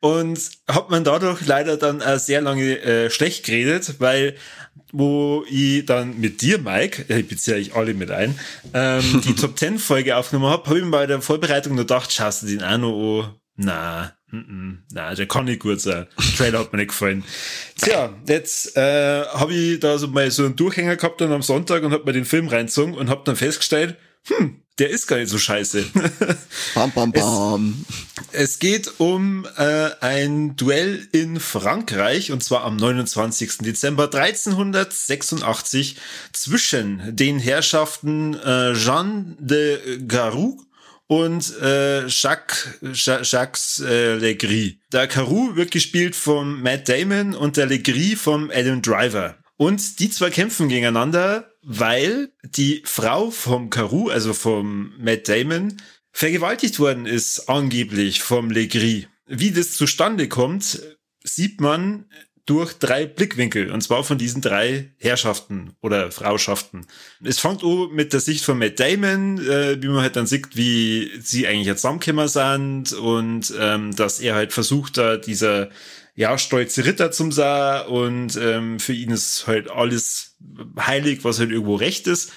[0.00, 0.38] Und
[0.68, 4.36] hab man dadurch leider dann äh, sehr lange äh, schlecht geredet, weil
[4.92, 8.38] wo ich dann mit dir, Mike, äh, ich beziehe euch alle mit ein,
[8.72, 12.12] ähm, die Top 10 Folge aufgenommen habe, habe ich mir bei der Vorbereitung nur gedacht,
[12.12, 13.34] schaust du den auch noch an?
[13.56, 16.06] Na, mm, mm, na, der kann nicht gut sein.
[16.18, 17.24] Der Trailer hat mir nicht gefallen.
[17.80, 21.82] Tja, jetzt äh, habe ich da so mal so einen Durchhänger gehabt dann am Sonntag
[21.82, 23.96] und habe mir den Film reingezogen und habe dann festgestellt,
[24.28, 25.84] hm, der ist gar nicht so scheiße.
[26.74, 27.84] Bam, bam, bam.
[28.32, 33.58] Es geht um äh, ein Duell in Frankreich und zwar am 29.
[33.58, 35.96] Dezember 1386
[36.32, 40.60] zwischen den Herrschaften äh, Jean de Garou
[41.06, 44.74] und äh, Jacques, Ja- Jacques äh, Legris.
[44.92, 49.36] Der Caroux wird gespielt von Matt Damon und der Legris vom Adam Driver.
[49.56, 55.76] Und die zwei kämpfen gegeneinander, weil die Frau vom Caroux, also vom Matt Damon,
[56.12, 59.06] vergewaltigt worden ist, angeblich vom Legris.
[59.26, 60.80] Wie das zustande kommt,
[61.24, 62.06] sieht man
[62.46, 66.86] durch drei Blickwinkel, und zwar von diesen drei Herrschaften oder Frauschaften.
[67.24, 70.56] Es fängt an mit der Sicht von Matt Damon, äh, wie man halt dann sieht,
[70.56, 75.70] wie sie eigentlich jetzt zusammengekommen sind und ähm, dass er halt versucht, da dieser
[76.14, 80.35] ja, stolze Ritter zum sein und ähm, für ihn ist halt alles
[80.78, 82.32] heilig, was halt irgendwo recht ist.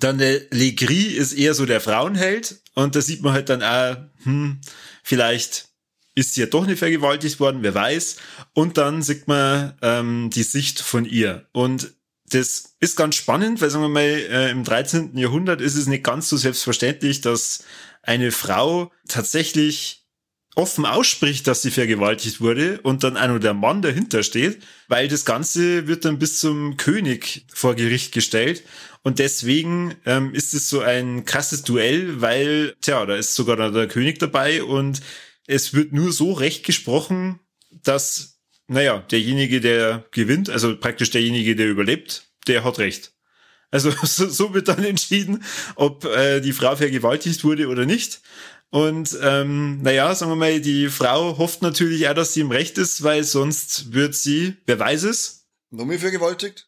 [0.00, 3.96] Dann der Legris ist eher so der Frauenheld und da sieht man halt dann auch,
[4.24, 4.60] hm,
[5.02, 5.68] vielleicht
[6.14, 8.16] ist sie ja doch nicht vergewaltigt worden, wer weiß.
[8.52, 11.48] Und dann sieht man ähm, die Sicht von ihr.
[11.52, 11.92] Und
[12.26, 15.16] das ist ganz spannend, weil sagen wir mal, äh, im 13.
[15.16, 17.64] Jahrhundert ist es nicht ganz so selbstverständlich, dass
[18.02, 20.03] eine Frau tatsächlich
[20.54, 25.24] offen ausspricht, dass sie vergewaltigt wurde und dann nur der Mann dahinter steht, weil das
[25.24, 28.62] Ganze wird dann bis zum König vor Gericht gestellt
[29.02, 33.86] und deswegen ähm, ist es so ein krasses Duell, weil, tja, da ist sogar der
[33.86, 35.02] König dabei und
[35.46, 37.38] es wird nur so recht gesprochen,
[37.70, 43.12] dass, naja, derjenige, der gewinnt, also praktisch derjenige, der überlebt, der hat recht.
[43.70, 45.44] Also so, so wird dann entschieden,
[45.74, 48.22] ob äh, die Frau vergewaltigt wurde oder nicht.
[48.74, 52.76] Und ähm, naja, sagen wir mal, die Frau hofft natürlich auch, dass sie im Recht
[52.76, 56.66] ist, weil sonst wird sie, wer weiß es, Noch mehr vergewaltigt?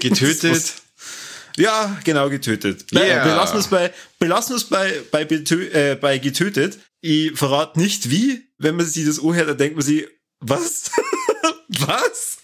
[0.00, 0.74] Getötet.
[1.56, 2.92] ja, genau, getötet.
[2.92, 3.24] Yeah.
[3.24, 6.78] Belassen wir es bei, belassen wir es bei, bei, äh, bei getötet.
[7.00, 8.46] Ich verrate nicht wie.
[8.58, 10.06] Wenn man sich das anhört, dann denkt man sich,
[10.40, 10.90] was?
[11.68, 12.36] was?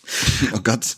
[0.55, 0.97] Oh Gott.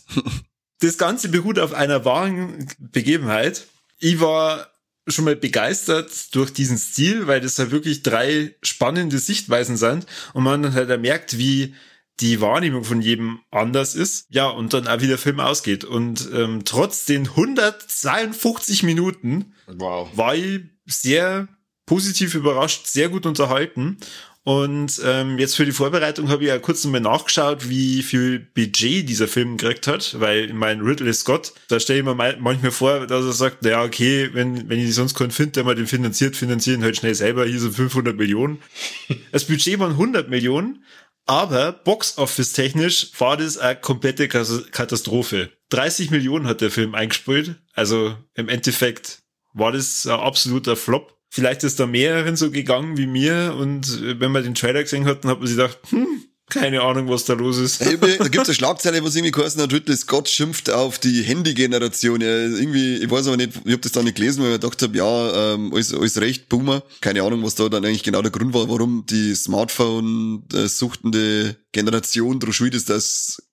[0.79, 3.67] Das Ganze beruht auf einer wahren Begebenheit.
[3.97, 4.71] Ich war
[5.11, 10.43] schon mal begeistert durch diesen Stil, weil das halt wirklich drei spannende Sichtweisen sind und
[10.43, 11.75] man dann halt merkt, wie
[12.19, 14.25] die Wahrnehmung von jedem anders ist.
[14.29, 15.85] Ja, und dann auch wie der Film ausgeht.
[15.85, 20.09] Und ähm, trotz den 152 Minuten Wow.
[20.15, 21.47] war ich sehr
[21.85, 23.97] positiv überrascht, sehr gut unterhalten.
[24.45, 29.07] Und ähm, jetzt für die Vorbereitung habe ich ja kurz nochmal nachgeschaut, wie viel Budget
[29.07, 33.05] dieser Film gekriegt hat, weil mein Ridley Scott, da stelle ich mir mal- manchmal vor,
[33.05, 36.35] dass er sagt, naja, okay, wenn, wenn ich sonst keinen finde, der mal den finanziert,
[36.37, 38.59] finanzieren halt schnell selber, hier sind 500 Millionen.
[39.31, 40.83] Das Budget waren 100 Millionen,
[41.25, 45.51] aber Box-Office technisch war das eine komplette Katastrophe.
[45.69, 49.19] 30 Millionen hat der Film eingespielt, also im Endeffekt
[49.53, 51.18] war das ein absoluter Flop.
[51.29, 55.05] Vielleicht ist da mehreren so gegangen wie mir und äh, wenn man den Trailer gesehen
[55.05, 57.79] hat, dann hat man sich gedacht, hm, Keine Ahnung, was da los ist.
[57.79, 62.21] Hey, da gibt's eine Schlagzeile, was irgendwie geheißen hat, Ridley Scott schimpft auf die Handy-Generation.
[62.21, 64.81] Ja, irgendwie, ich weiß aber nicht, ich habe das da nicht gelesen, weil ich gedacht
[64.81, 66.81] habe, ja, ähm, alles, alles recht, Boomer.
[67.01, 72.55] Keine Ahnung, was da dann eigentlich genau der Grund war, warum die Smartphone-suchtende Generation drauf
[72.55, 73.43] schuld ist, dass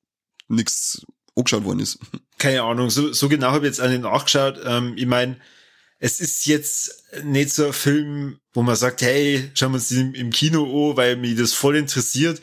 [0.49, 1.03] nichts
[1.37, 1.99] angeschaut worden ist.
[2.39, 4.59] Keine Ahnung, so, so genau habe ich jetzt an den nachgeschaut.
[4.64, 5.37] Ähm, ich meine,
[5.99, 10.15] es ist jetzt nicht so ein Film, wo man sagt, hey, schauen wir uns den
[10.15, 12.41] im Kino an, weil mich das voll interessiert.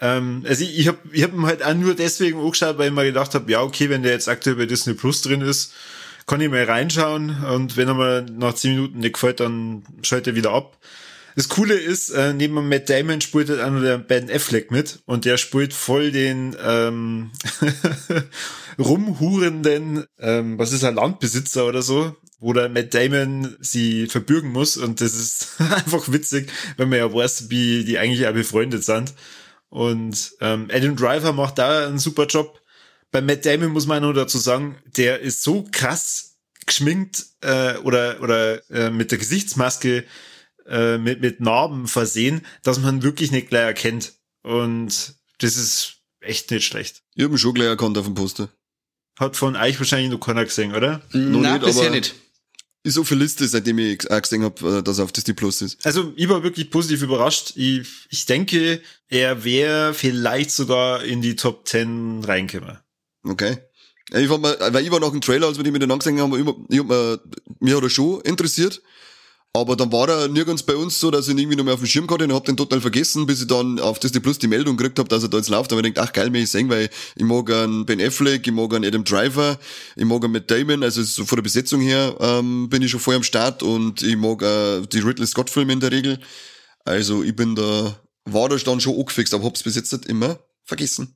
[0.00, 2.94] Ähm, also ich, ich habe ich hab ihn halt auch nur deswegen angeschaut, weil ich
[2.94, 5.72] mir gedacht habe, ja, okay, wenn der jetzt aktuell bei Disney Plus drin ist,
[6.26, 10.30] kann ich mal reinschauen und wenn er mir nach zehn Minuten nicht gefällt, dann schalte
[10.30, 10.78] er wieder ab.
[11.34, 15.00] Das Coole ist, äh, neben Matt Damon spielt halt auch noch der Ben Affleck mit
[15.06, 17.30] und der spielt voll den ähm,
[18.78, 24.76] rumhurenden, ähm, was ist er, Landbesitzer oder so, wo der Matt Damon sie verbürgen muss
[24.76, 29.14] und das ist einfach witzig, wenn man ja weiß, wie die eigentlich auch befreundet sind.
[29.68, 32.60] Und ähm, Adam Driver macht da einen super Job.
[33.10, 36.36] Bei Matt Damon muss man nur dazu sagen, der ist so krass
[36.66, 40.04] geschminkt äh, oder oder äh, mit der Gesichtsmaske
[40.66, 44.14] äh, mit mit Narben versehen, dass man wirklich nicht gleich erkennt.
[44.42, 47.02] Und das ist echt nicht schlecht.
[47.14, 48.48] Ich habe ihn schon gleich erkannt auf dem Poster.
[49.18, 51.02] Hat von euch wahrscheinlich noch keiner gesehen, oder?
[51.12, 52.14] Nein, bisher nicht.
[52.84, 55.62] Ist auf der Liste, seitdem ich auch gesehen habe, äh, dass er auf Disney Plus
[55.62, 55.84] ist.
[55.86, 57.52] Also ich war wirklich positiv überrascht.
[57.54, 62.78] Ich, ich denke, er wäre vielleicht sogar in die Top 10 reingekommen.
[63.24, 63.58] Okay.
[64.10, 66.34] Ich war mal, weil ich war nach dem Trailer, als wir die miteinander gesehen haben,
[66.34, 66.82] ich, ich
[67.60, 68.82] mir hat er schon interessiert.
[69.54, 71.80] Aber dann war er nirgends bei uns so, dass ich ihn irgendwie noch mehr auf
[71.80, 74.46] dem Schirm hatte und hab den total vergessen, bis ich dann auf Disney Plus die
[74.46, 75.72] Meldung gekriegt habe, dass er da jetzt läuft.
[75.72, 78.72] Aber ich denke, ach geil, mich sehen, weil ich mag einen Ben Affleck, ich mag
[78.72, 79.58] einen Adam Driver,
[79.94, 83.00] ich mag einen Matt Damon, also so von der Besetzung her ähm, bin ich schon
[83.00, 86.18] voll am Start und ich mag äh, die Ridley Scott Filme in der Regel.
[86.86, 90.38] Also ich bin da, war da dann schon angefixt, aber hab's bis jetzt nicht immer
[90.64, 91.14] vergessen.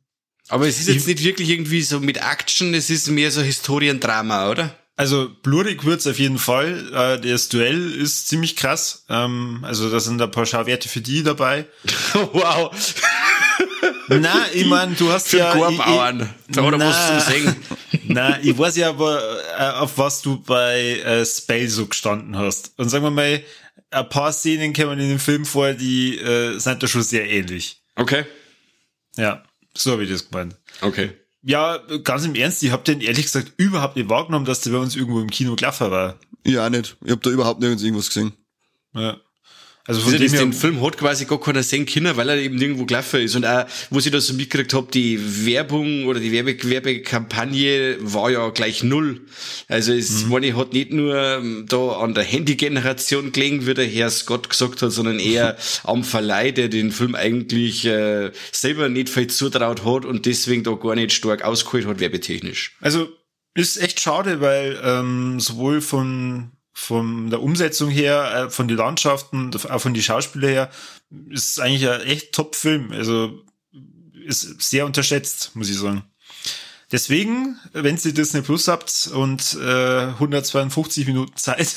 [0.49, 4.51] Aber es ist jetzt nicht wirklich irgendwie so mit Action, es ist mehr so Historiendrama,
[4.51, 4.79] oder?
[4.99, 6.93] Also blutig wird's auf jeden Fall.
[6.93, 9.05] Äh, das Duell ist ziemlich krass.
[9.11, 11.67] Ähm, also da sind ein paar Schauwerte für die dabei.
[12.33, 12.71] wow.
[14.09, 15.53] Na, ich mein, du hast Für ja.
[15.53, 16.33] Kornbauern.
[16.49, 16.89] Da hat er Na.
[16.89, 17.57] was zum Singen.
[18.05, 19.21] Na, ich weiß ja aber,
[19.59, 22.73] äh, auf was du bei äh, Spell so gestanden hast.
[22.79, 23.43] Und sagen wir mal,
[23.91, 27.83] ein paar Szenen kommen in dem Film vor, die äh, sind da schon sehr ähnlich.
[27.97, 28.25] Okay.
[29.17, 29.43] Ja,
[29.77, 30.57] so habe ich das gemeint.
[30.81, 31.11] Okay.
[31.49, 34.79] Ja, ganz im Ernst, ich habe den ehrlich gesagt überhaupt nicht wahrgenommen, dass der bei
[34.79, 36.19] uns irgendwo im Kino Klaffer war.
[36.43, 36.97] Ich auch nicht.
[37.05, 38.33] Ich hab da überhaupt nirgends irgendwas gesehen.
[38.93, 39.17] Ja.
[39.87, 42.85] Also von dem den Film hat quasi gar keiner sehen können, weil er eben irgendwo
[42.87, 43.37] gelaufen ist.
[43.37, 48.31] Und auch, wo ich das so mitgekriegt habe, die Werbung oder die Werbe Werbekampagne war
[48.31, 49.21] ja gleich null.
[49.69, 50.31] Also es Mhm.
[50.31, 54.83] meine, hat nicht nur ähm, da an der Handy-Generation gelegen, wie der Herr Scott gesagt
[54.83, 60.05] hat, sondern eher am Verleih, der den Film eigentlich äh, selber nicht viel zutraut hat
[60.05, 62.77] und deswegen da gar nicht stark ausgeholt hat, werbetechnisch.
[62.81, 63.09] Also
[63.55, 69.51] ist echt schade, weil ähm, sowohl von von der Umsetzung her, äh, von den Landschaften,
[69.71, 70.71] auch von den Schauspieler her,
[71.31, 72.93] ist eigentlich ein echt Top-Film.
[72.93, 73.43] Also
[74.27, 76.03] ist sehr unterschätzt, muss ich sagen.
[76.93, 81.77] Deswegen, wenn ihr Disney Plus habt und äh, 152 Minuten Zeit,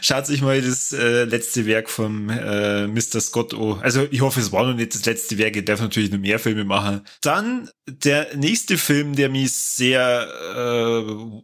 [0.00, 3.20] schaut sich mal das äh, letzte Werk vom äh, Mr.
[3.20, 3.80] Scott an.
[3.82, 6.38] Also ich hoffe, es war noch nicht das letzte Werk, er darf natürlich noch mehr
[6.38, 7.02] Filme machen.
[7.20, 10.26] Dann der nächste Film, der mich sehr
[10.56, 11.42] äh,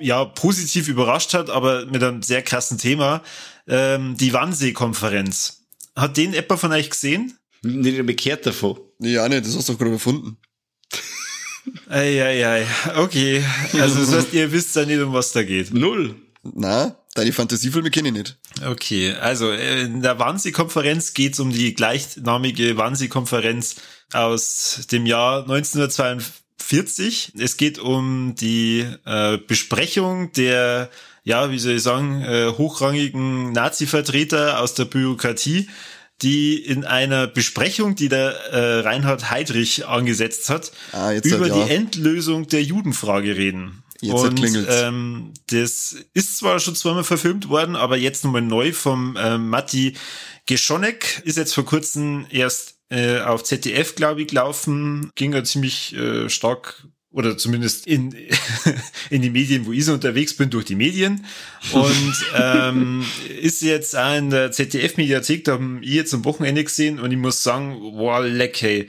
[0.00, 3.22] ja, positiv überrascht hat, aber mit einem sehr krassen Thema,
[3.68, 5.66] ähm, die Wannsee-Konferenz.
[5.96, 7.38] Hat den etwa von euch gesehen?
[7.62, 8.80] Nicht bekehrt davon.
[9.00, 10.38] Ja, nicht, das hast du doch gerade erfunden.
[11.88, 13.44] Eieiei, okay.
[13.74, 15.74] Also das heißt, ihr wisst ja nicht, um was da geht.
[15.74, 16.16] Null.
[16.42, 18.38] Na, deine Fantasiefilme kenne ich nicht.
[18.64, 23.76] Okay, also äh, in der Wannsee-Konferenz geht es um die gleichnamige Wannsee-Konferenz
[24.12, 25.46] aus dem Jahr
[26.72, 27.32] 1942.
[27.38, 30.90] Es geht um die äh, Besprechung der,
[31.24, 35.68] ja, wie soll ich sagen, äh, hochrangigen Nazi-Vertreter aus der Bürokratie,
[36.22, 41.64] die in einer Besprechung, die der äh, Reinhard Heydrich angesetzt hat, Ah, über halt, ja.
[41.64, 43.82] die Endlösung der Judenfrage reden.
[44.02, 49.16] Jetzt Und ähm, das ist zwar schon zweimal verfilmt worden, aber jetzt nochmal neu vom
[49.20, 49.94] ähm, Matti
[50.46, 51.22] Geschonek.
[51.24, 55.10] Ist jetzt vor kurzem erst äh, auf ZDF, glaube ich, gelaufen.
[55.14, 58.14] Ging ja ziemlich äh, stark oder zumindest in,
[59.10, 61.26] in die Medien, wo ich so unterwegs bin, durch die Medien.
[61.72, 63.04] Und ähm,
[63.40, 67.18] ist jetzt auch in der ZDF-Mediathek, da haben ich jetzt am Wochenende gesehen und ich
[67.18, 68.88] muss sagen, wow, leck, hey.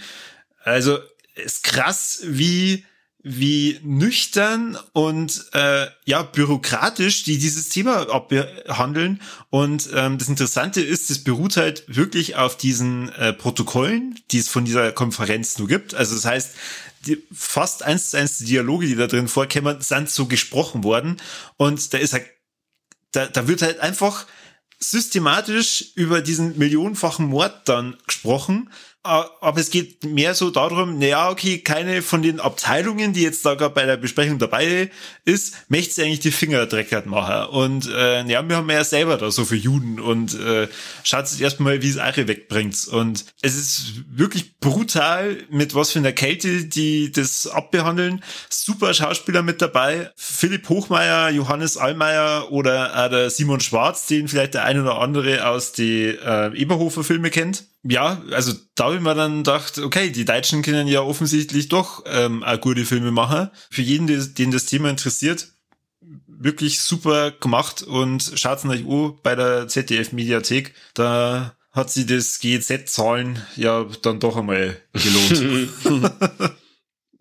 [0.64, 1.00] Also
[1.36, 2.86] ist krass, wie
[3.24, 9.22] wie nüchtern und äh, ja bürokratisch die dieses Thema abhandeln.
[9.50, 14.50] Und ähm, das Interessante ist, es beruht halt wirklich auf diesen äh, Protokollen, die es
[14.50, 15.94] von dieser Konferenz nur gibt.
[15.94, 16.52] Also das heißt,
[17.06, 21.18] die, fast eins zu eins die Dialoge, die da drin vorkämen, sind so gesprochen worden.
[21.58, 22.26] Und da ist halt,
[23.12, 24.26] da, da wird halt einfach
[24.80, 28.70] systematisch über diesen millionenfachen Mord dann gesprochen
[29.04, 33.56] aber es geht mehr so darum, naja, okay, keine von den Abteilungen, die jetzt da
[33.56, 34.92] gerade bei der Besprechung dabei
[35.26, 37.50] ist, möchte sie eigentlich die Finger dreckert machen.
[37.50, 40.68] Und äh, ja, wir haben ja selber da so für Juden und äh,
[41.04, 42.88] schaut erstmal, wie es eure wegbringt.
[42.90, 48.24] Und es ist wirklich brutal, mit was für einer Kälte die das abbehandeln.
[48.50, 50.12] Super Schauspieler mit dabei.
[50.16, 55.48] Philipp Hochmeier, Johannes Allmeier oder auch der Simon Schwarz, den vielleicht der ein oder andere
[55.48, 60.12] aus die äh, Eberhofer Filme kennt ja, also da habe ich mir dann gedacht, okay,
[60.12, 63.50] die Deutschen können ja offensichtlich doch ähm, auch gute Filme machen.
[63.70, 65.50] Für jeden, den das Thema interessiert,
[66.28, 70.74] wirklich super gemacht und schaut euch an bei der ZDF Mediathek.
[70.94, 75.70] Da hat sie das GZ-Zahlen ja dann doch einmal gelohnt.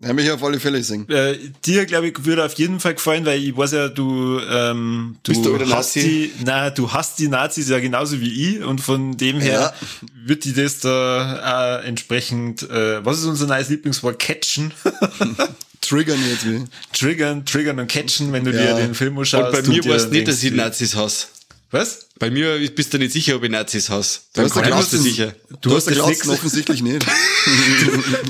[0.03, 1.07] Ja, mich auf alle Fälle singen.
[1.09, 5.17] Äh, dir, glaube ich, würde auf jeden Fall gefallen, weil ich weiß ja, du, ähm,
[5.21, 5.99] du Bist du hast Nazi?
[6.01, 9.87] die, na, du hast die Nazis ja genauso wie ich und von dem her Ja.
[10.25, 14.17] wird die das da auch entsprechend, äh, was ist unser neues Lieblingswort?
[14.17, 14.73] Catchen.
[15.81, 16.63] Triggern jetzt wie.
[16.93, 18.73] triggern, triggern und catchen, wenn du Ja.
[18.75, 19.55] dir den Film anschaust.
[19.55, 21.27] Und bei mir war es nicht, dass ich Nazis hasse.
[21.71, 22.07] Was?
[22.21, 24.19] Bei mir bist du nicht sicher, ob ich Nazis hasse.
[24.35, 25.33] Du hast du Glas- sicher.
[25.59, 27.03] Du, hast das ja nix- offensichtlich nicht.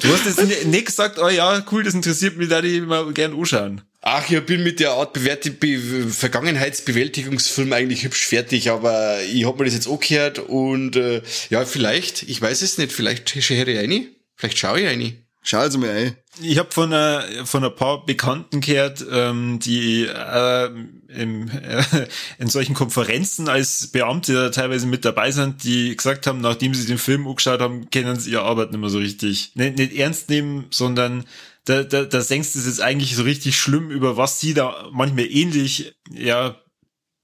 [0.01, 3.11] Du hast jetzt ni- nicht gesagt, oh ja, cool, das interessiert mich, da die mal
[3.11, 3.81] gern anschauen.
[4.01, 5.77] Ach, ich bin mit der Art Bewert Be
[6.09, 12.23] Vergangenheitsbewältigungsfilm eigentlich hübsch fertig, aber ich hab mir das jetzt angehört und äh, ja, vielleicht,
[12.23, 15.17] ich weiß es nicht, vielleicht höre ich rein, vielleicht schaue ich rein.
[15.43, 16.15] Schau also mal ein.
[16.41, 20.69] Ich habe von, einer, von ein paar Bekannten gehört, ähm, die äh,
[21.15, 22.07] im, äh,
[22.39, 26.87] in solchen Konferenzen als Beamte da teilweise mit dabei sind, die gesagt haben, nachdem sie
[26.87, 30.29] den Film angeschaut haben, können sie ihre Arbeit nicht mehr so richtig nicht, nicht ernst
[30.29, 31.25] nehmen, sondern
[31.65, 34.89] da, da, da senkst du es jetzt eigentlich so richtig schlimm, über was sie da
[34.91, 36.57] manchmal ähnlich, ja,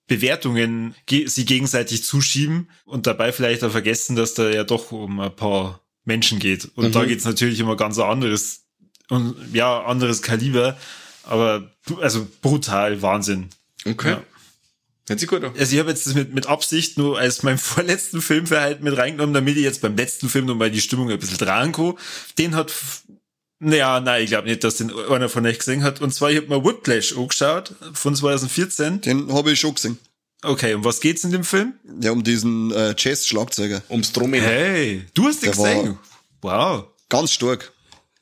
[0.07, 5.19] Bewertungen ge sie gegenseitig zuschieben und dabei vielleicht auch vergessen, dass da ja doch um
[5.19, 6.71] ein paar Menschen geht.
[6.75, 8.67] Und da geht's natürlich immer ganz ein anderes
[9.09, 10.77] und ja, anderes Kaliber,
[11.23, 11.71] aber
[12.01, 13.49] also brutal Wahnsinn.
[13.87, 14.11] Okay.
[14.11, 14.23] Ja.
[15.07, 15.53] Hört sich gut an.
[15.57, 19.33] Also ich habe jetzt das mit, mit Absicht nur als meinen vorletzten Filmverhalten mit reingenommen,
[19.33, 21.93] damit ich jetzt beim letzten Film nochmal die Stimmung ein bisschen dran kann.
[22.37, 22.73] Den hat,
[23.59, 26.01] naja, nein, ich glaube nicht, dass den einer von euch gesehen hat.
[26.01, 29.01] Und zwar, ich habe mir Whiplash angeschaut von 2014.
[29.01, 29.97] Den habe ich schon gesehen.
[30.43, 31.73] Okay, um was geht's in dem Film?
[32.01, 33.81] Ja, um diesen äh, Jazz-Schlagzeuger.
[33.89, 34.41] Ums Drummen.
[34.41, 35.97] Hey, du hast den gesehen.
[36.41, 36.85] Wow.
[37.09, 37.71] Ganz stark.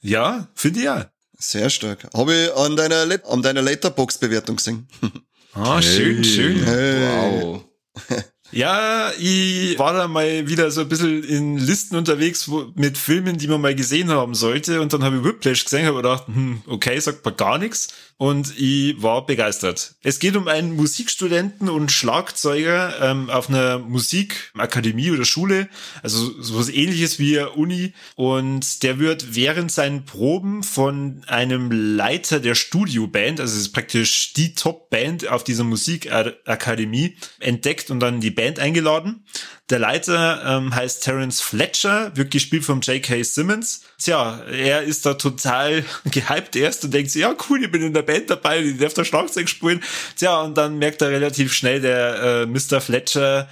[0.01, 1.11] Ja, finde ich ja.
[1.37, 2.07] Sehr stark.
[2.13, 4.87] Habe ich an deiner, Let an deiner Letterbox-Bewertung gesehen.
[5.55, 6.65] Ah, schön, schön.
[6.65, 7.63] Wow.
[8.51, 13.37] Ja, ich war da mal wieder so ein bisschen in Listen unterwegs wo, mit Filmen,
[13.37, 14.79] die man mal gesehen haben sollte.
[14.79, 17.89] Und dann habe ich Whiplash gesehen, habe gedacht, hm, okay, sagt man gar nichts.
[18.17, 19.95] Und ich war begeistert.
[20.01, 25.67] Es geht um einen Musikstudenten und Schlagzeuger ähm, auf einer Musikakademie oder Schule,
[26.01, 27.93] also sowas ähnliches wie Uni.
[28.15, 34.31] Und der wird während seinen Proben von einem Leiter der Studioband, also es ist praktisch
[34.31, 39.25] die Top-Band auf dieser Musikakademie, entdeckt und dann die Band eingeladen.
[39.71, 43.23] Der Leiter ähm, heißt Terence Fletcher, wird gespielt vom J.K.
[43.23, 43.81] Simmons.
[43.99, 47.93] Tja, er ist da total gehypt erst und denkt sich, ja cool, ich bin in
[47.93, 49.81] der Band dabei, ich darf da Schlagzeug spielen.
[50.17, 52.79] Tja, und dann merkt er relativ schnell, der äh, Mr.
[52.79, 53.49] Fletcher,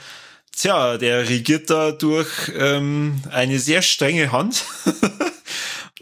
[0.55, 4.65] tja, der regiert da durch ähm, eine sehr strenge Hand.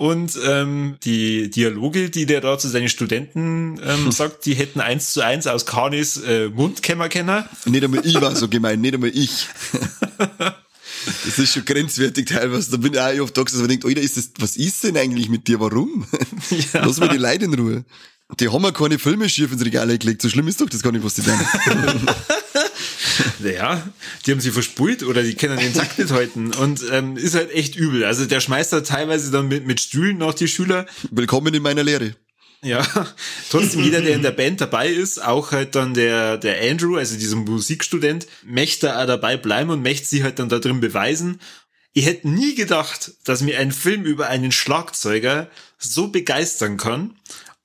[0.02, 5.14] Und ähm, die Dialoge, die der da zu seinen Studenten ähm, sagt, die hätten eins
[5.14, 7.44] zu eins aus Kanis äh, Mundkämmer kennen.
[7.66, 9.48] Nicht einmal ich war so gemein, nicht einmal ich.
[11.26, 12.70] Das ist schon grenzwertig teilweise.
[12.70, 14.98] Da bin ich auch oft da gesessen und denke, Alter, ist das, was ist denn
[14.98, 15.60] eigentlich mit dir?
[15.60, 16.06] Warum?
[16.52, 16.86] Ja.
[16.86, 17.86] Lass mir die Leute in Ruhe.
[18.40, 20.22] Die haben ja keine Filme schief ins Regal gelegt.
[20.22, 21.36] So schlimm ist doch das gar nicht, was die tun.
[23.44, 23.88] Ja,
[24.26, 26.54] die haben sie verspult oder die können den Takt nicht halten.
[26.54, 28.04] Und ähm, ist halt echt übel.
[28.06, 30.86] Also der schmeißt da teilweise dann mit, mit Stühlen nach die Schüler.
[31.10, 32.16] Willkommen in meiner Lehre.
[32.64, 32.86] Ja,
[33.50, 37.18] trotzdem jeder, der in der Band dabei ist, auch halt dann der, der Andrew, also
[37.18, 41.40] dieser Musikstudent, möchte auch dabei bleiben und möchte sie halt dann da drin beweisen.
[41.94, 47.16] Ich hätte nie gedacht, dass mir ein Film über einen Schlagzeuger so begeistern kann.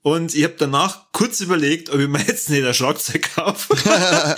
[0.06, 3.74] Und ich habe danach kurz überlegt, ob ich mir jetzt nicht ein Schlagzeug kaufe.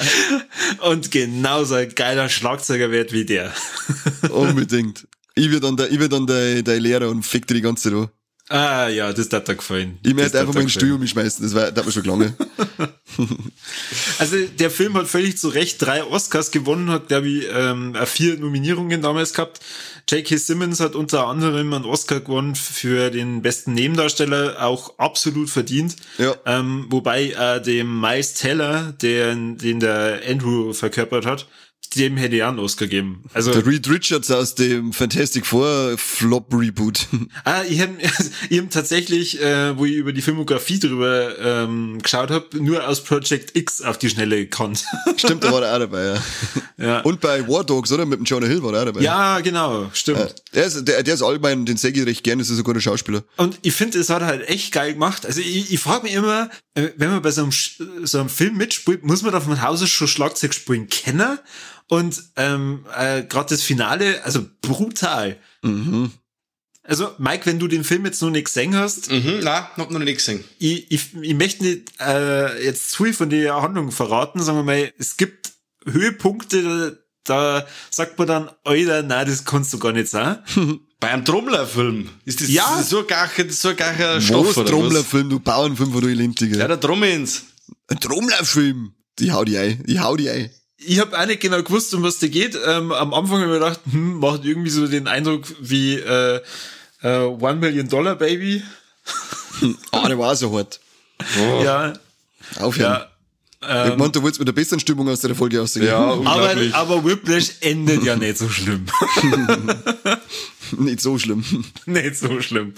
[0.80, 3.52] und genauso ein geiler Schlagzeuger wird wie der.
[4.30, 5.06] Unbedingt.
[5.34, 7.90] Ich werde dann der, ich werd dann der, der Lehrer und fick dir die ganze
[7.94, 8.08] an.
[8.50, 9.98] Ah ja, das hat da gefallen.
[10.02, 11.86] Ich mir hätte einfach mal da den Stuhl um mich schmeißen, das war, das hat
[11.86, 12.34] mir schon gelangen.
[14.18, 18.38] Also der Film hat völlig zu Recht drei Oscars gewonnen, hat glaube ich ähm, vier
[18.38, 19.60] Nominierungen damals gehabt.
[20.08, 20.36] J.K.
[20.36, 25.96] Simmons hat unter anderem einen Oscar gewonnen für den besten Nebendarsteller, auch absolut verdient.
[26.18, 26.34] Ja.
[26.46, 31.46] Ähm, wobei äh, dem Miles Teller, der, den der Andrew verkörpert hat,
[31.96, 33.24] dem hätte ich auch einen Oscar geben.
[33.32, 37.06] Also Der Reed Richards aus dem Fantastic Four Flop Reboot.
[37.44, 37.94] Ah, ich habe
[38.50, 43.02] ich hab tatsächlich, äh, wo ich über die Filmografie drüber ähm, geschaut habe, nur aus
[43.02, 44.84] Project X auf die Schnelle gekannt.
[45.16, 46.22] Stimmt, da war er auch dabei, ja.
[46.78, 47.00] ja.
[47.00, 48.06] Und bei War Dogs, oder?
[48.06, 49.00] Mit dem Jonah Hill war er auch dabei.
[49.00, 50.34] ja, genau, stimmt.
[50.54, 52.80] Der ist, der, der ist allgemein, den sehe ich recht gern, das ist ein guter
[52.80, 53.24] Schauspieler.
[53.36, 55.24] Und ich finde, es hat halt echt geil gemacht.
[55.24, 57.52] Also ich, ich frage mich immer, äh, wenn man bei so einem,
[58.04, 61.38] so einem Film mitspielt, muss man da von Hause schon Schlagzeug spielen kennen?
[61.88, 65.38] Und ähm, äh, gerade das Finale, also brutal.
[65.62, 66.12] Mhm.
[66.82, 69.90] Also Mike, wenn du den Film jetzt noch nicht gesehen hast, Mhm, nein, hab noch
[69.98, 70.42] nicht gesehen.
[70.58, 74.62] ich, ich, ich möchte nicht äh, jetzt zu viel von der Handlung verraten, sagen wir
[74.64, 75.52] mal, es gibt
[75.86, 80.38] Höhepunkte, da, da sagt man dann, Alter, nein, das kannst du gar nicht sein.
[81.00, 82.08] Bei einem Trommlerfilm.
[82.24, 82.82] Ist das, Ja.
[82.82, 84.70] so gar, so gar Stoff Was oder?
[84.70, 86.56] Trommlerfilm, du Bauernfilm von du Lintiger.
[86.58, 87.42] Ja, der Trommels.
[87.88, 88.94] Ein Trommlerfilm.
[89.20, 90.50] Ich hau die ein, ich hau die ein.
[90.80, 92.56] Ich habe auch nicht genau gewusst, um was da geht.
[92.66, 96.40] Ähm, am Anfang habe ich mir gedacht, hm, macht irgendwie so den Eindruck wie äh,
[97.02, 98.62] äh, One Million Dollar Baby.
[99.90, 100.80] Ah, der war auch so hart.
[101.64, 101.94] Ja,
[102.60, 103.02] Aufhören.
[103.60, 103.88] ja.
[103.88, 105.86] ich meinte, du wolltest mit der besseren Stimmung aus der Folge ausgehen.
[105.88, 108.86] Ja, Aber, aber Whiplash endet ja nicht so schlimm.
[110.76, 111.42] Nicht so schlimm.
[111.86, 112.74] nicht so schlimm.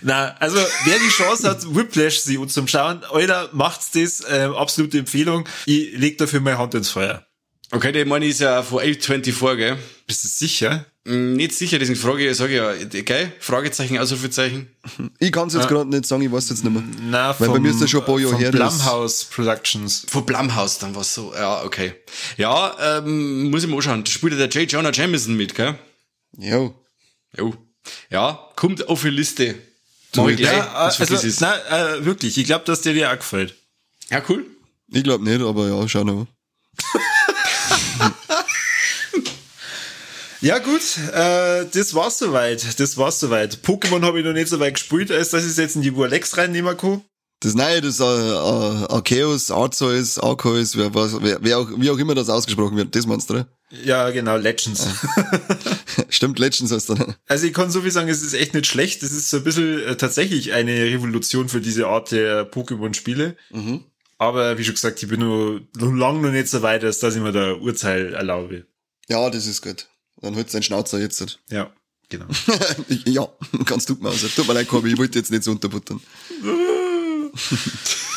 [0.00, 4.98] Na, also wer die Chance hat, Whiplash sie zum Schauen, Alter, macht's das, äh, absolute
[5.00, 5.48] Empfehlung.
[5.66, 7.26] Ich leg dafür meine Hand ins Feuer.
[7.74, 9.78] Okay, der Mann ist ja von 824, gell?
[10.06, 10.84] Bist du sicher?
[11.06, 13.32] Hm, Nicht sicher, deswegen frage ich, sage ich ja, gell?
[13.40, 14.68] Fragezeichen, Ausrufezeichen.
[15.18, 16.82] Ich kann es jetzt gerade nicht sagen, ich weiß jetzt nicht mehr.
[17.00, 20.04] Na, Weil bei mir ist das schon ein paar Jahre vom her, Blumhouse Productions.
[20.06, 21.32] Von Blumhouse dann was so.
[21.34, 21.94] Ja, okay.
[22.36, 24.04] Ja, ähm, muss ich mal anschauen.
[24.04, 24.70] Da spielt ja der J.
[24.70, 25.78] Jonah Jameson mit, gell?
[26.36, 26.74] Jo.
[27.38, 27.54] Jo.
[28.10, 29.54] Ja, kommt auf die Liste.
[30.14, 31.40] Mach ich gleich, Ja, was also, ich's.
[31.40, 31.56] na,
[31.96, 33.54] äh, wirklich, ich glaube, dass der dir auch gefällt.
[34.10, 34.44] Ja, cool.
[34.88, 36.26] Ich glaube nicht, aber ja, schau noch.
[40.42, 40.82] Ja gut,
[41.12, 42.80] äh, das war's soweit.
[42.80, 43.60] Das war's soweit.
[43.62, 46.36] Pokémon habe ich noch nicht so weit gespielt, als dass ich jetzt in die Warlex
[46.36, 47.02] reinnehmen kann.
[47.38, 51.98] Das Neue, das äh, äh, Arceus, Arceus, Arceus, wer, was, wer, wer auch, wie auch
[51.98, 53.48] immer das ausgesprochen wird, das meinst du, oder?
[53.84, 54.84] Ja, genau, Legends.
[56.08, 57.14] Stimmt, Legends heißt dann.
[57.28, 59.04] Also ich kann so viel sagen, es ist echt nicht schlecht.
[59.04, 63.36] Es ist so ein bisschen äh, tatsächlich eine Revolution für diese Art der Pokémon-Spiele.
[64.18, 67.14] Aber wie schon gesagt, ich bin nur noch lang noch nicht so weit, als dass
[67.14, 68.66] ich mir da Urteil erlaube.
[69.08, 69.88] Ja, das ist gut.
[70.22, 71.38] Dann hältst dein Schnauzer jetzt.
[71.50, 71.70] Ja,
[72.08, 72.26] genau.
[73.04, 73.28] ja,
[73.66, 74.10] kannst du mal.
[74.10, 76.00] Also, tut mir leid, Kobi, ich wollte jetzt nicht so unterbuttern.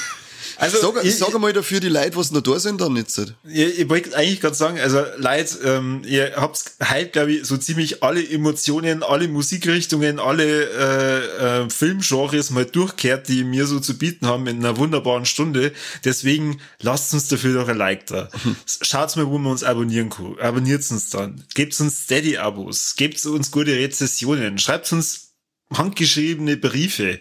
[0.57, 3.33] Also Sag, ich, sag mal dafür die Leute, was noch da sind, dann jetzt.
[3.43, 7.57] Ich, ich wollte eigentlich gerade sagen, also Leute, ähm, ihr habt halt, glaube ich, so
[7.57, 13.97] ziemlich alle Emotionen, alle Musikrichtungen, alle äh, äh, Filmgenres mal durchkehrt, die mir so zu
[13.97, 15.73] bieten haben in einer wunderbaren Stunde.
[16.03, 18.29] Deswegen lasst uns dafür doch ein Like da.
[18.81, 20.39] Schaut mal, wo wir uns abonnieren können.
[20.39, 21.43] Abonniert uns dann.
[21.53, 22.95] Gebt uns Steady-Abos.
[22.95, 24.57] Gebt uns gute Rezessionen.
[24.57, 25.33] Schreibt uns
[25.73, 27.19] handgeschriebene Briefe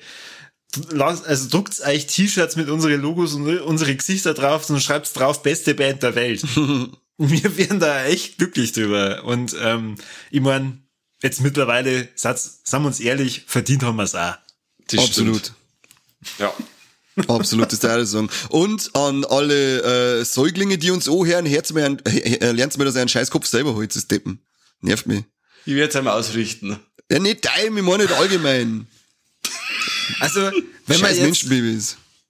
[0.99, 5.75] also druckt euch T-Shirts mit unseren Logos und unsere Gesichter drauf und schreibt drauf, beste
[5.75, 6.45] Band der Welt.
[7.16, 9.25] Wir wären da echt glücklich drüber.
[9.25, 9.95] Und ähm,
[10.33, 10.83] ich mein,
[11.22, 14.35] jetzt mittlerweile, Satz, sagen wir uns ehrlich, verdient haben wir es auch.
[14.89, 15.37] Das Absolut.
[15.37, 15.55] Stimmt.
[16.39, 16.55] Ja.
[17.29, 18.29] Absolut, das darf ich sagen.
[18.49, 22.97] Und an alle äh, Säuglinge, die uns anhören, hört's mir ein, äh, lernt's mir, dass
[22.97, 24.41] ihr einen Scheißkopf selber holt, das Deppen.
[24.81, 25.22] Nervt mich.
[25.64, 26.81] Ich werde es einmal ausrichten.
[27.11, 28.89] Ja, nicht dein, ich meine nicht allgemein.
[30.20, 30.51] Also,
[30.87, 31.49] wenn man jetzt,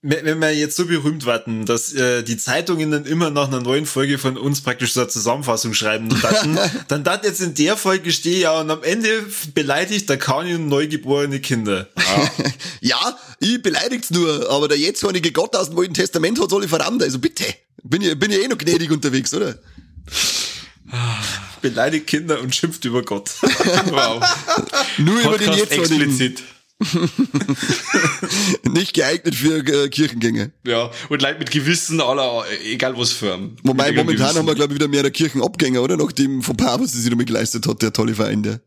[0.06, 3.86] wenn wir jetzt so berühmt warten, dass äh, die Zeitungen dann immer nach einer neuen
[3.86, 8.12] Folge von uns praktisch so eine Zusammenfassung schreiben, dann, dann dat jetzt in der Folge
[8.12, 9.24] stehe ja und am Ende
[9.54, 11.88] beleidigt der Kanion neugeborene Kinder.
[12.80, 17.02] Ja, ich beleidigt's nur, aber der jetzige Gott aus dem Alten Testament hat's alle verrannt,
[17.02, 17.44] also bitte.
[17.82, 19.58] Bin ich, bin ich eh noch gnädig unterwegs, oder?
[21.62, 23.30] Beleidigt Kinder und schimpft über Gott.
[23.86, 24.22] Wow.
[24.98, 26.42] Nur über den Podcast jetzigen, explizit.
[28.72, 30.52] nicht geeignet für äh, Kirchengänge.
[30.66, 30.90] Ja.
[31.08, 33.34] Und Leute mit Gewissen aller, egal was für.
[33.34, 34.38] ein- Wobei, momentan Gewissen.
[34.38, 35.96] haben wir, glaube ich, wieder mehr der Kirchenabgänger, oder?
[35.96, 38.60] Nach dem vom Paar, was sie sich damit geleistet hat, der tolle Verein, der.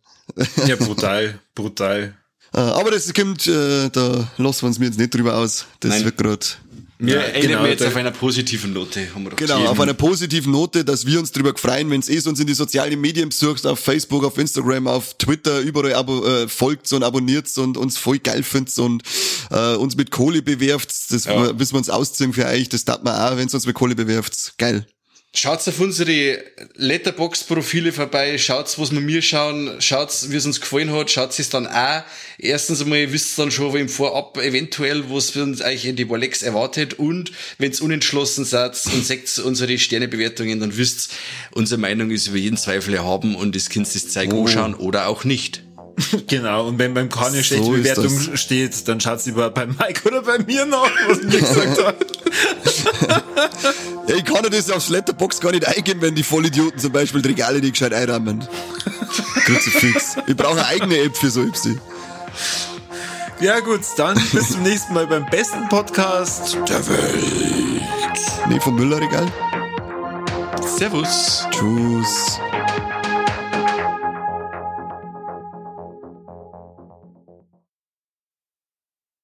[0.67, 2.15] Ja, brutal, brutal.
[2.53, 5.65] Äh, aber das kommt, äh, da lassen wir uns mir jetzt nicht drüber aus.
[5.81, 6.05] Das Nein.
[6.05, 6.57] wird grad
[6.99, 9.79] Wir Ja, enden genau, wir jetzt auf einer positiven Note, haben wir doch Genau, auf
[9.79, 13.29] einer positiven Note, dass wir uns drüber freuen, wenn es uns in die sozialen Medien
[13.29, 17.97] besucht, auf Facebook, auf Instagram, auf Twitter, überall abo äh, folgt und abonniert und uns
[17.97, 19.03] voll geil findet und
[19.51, 20.91] äh, uns mit Kohle bewerft.
[21.11, 21.53] Das Ja.
[21.53, 22.67] müssen wir uns ausziehen für euch.
[22.69, 24.53] Das tat man auch, wenn es uns mit Kohle bewerft.
[24.57, 24.87] Geil.
[25.35, 26.39] Schaut auf unsere
[26.75, 31.49] Letterbox-Profile vorbei, schaut, was wir mir schauen, schaut, wie es uns gefallen hat, schaut es
[31.49, 32.01] dann auch.
[32.39, 36.41] Erstens einmal wisst ihr dann schon im Vorab eventuell, was uns eigentlich in die Walex
[36.41, 41.13] erwartet und wenn es unentschlossen seid und seht unsere Sternebewertungen, dann wisst
[41.51, 45.23] unsere Meinung ist über jeden Zweifel erhaben und das Kind das Zeug anschauen oder auch
[45.23, 45.66] nicht.
[46.27, 50.07] Genau, und wenn beim Kanye schlechte So ist Bewertung steht, dann schaut's lieber beim Mike
[50.07, 51.79] oder bei mir nach, was mir gesagt.
[54.07, 57.21] Ja, ich kann ja das aufs Letterbox gar nicht eingehen, wenn die Vollidioten zum Beispiel
[57.21, 58.47] die Regale nicht gescheit einrahmen.
[59.45, 60.17] Kruzifix.
[60.27, 61.79] Ich brauche eine eigene App für so Ipsi.
[63.39, 68.19] Ja gut, dann bis zum nächsten Mal beim besten Podcast der Welt.
[68.49, 69.31] Nee, vom Müllerregal.
[70.77, 71.45] Servus.
[71.51, 72.39] Tschüss.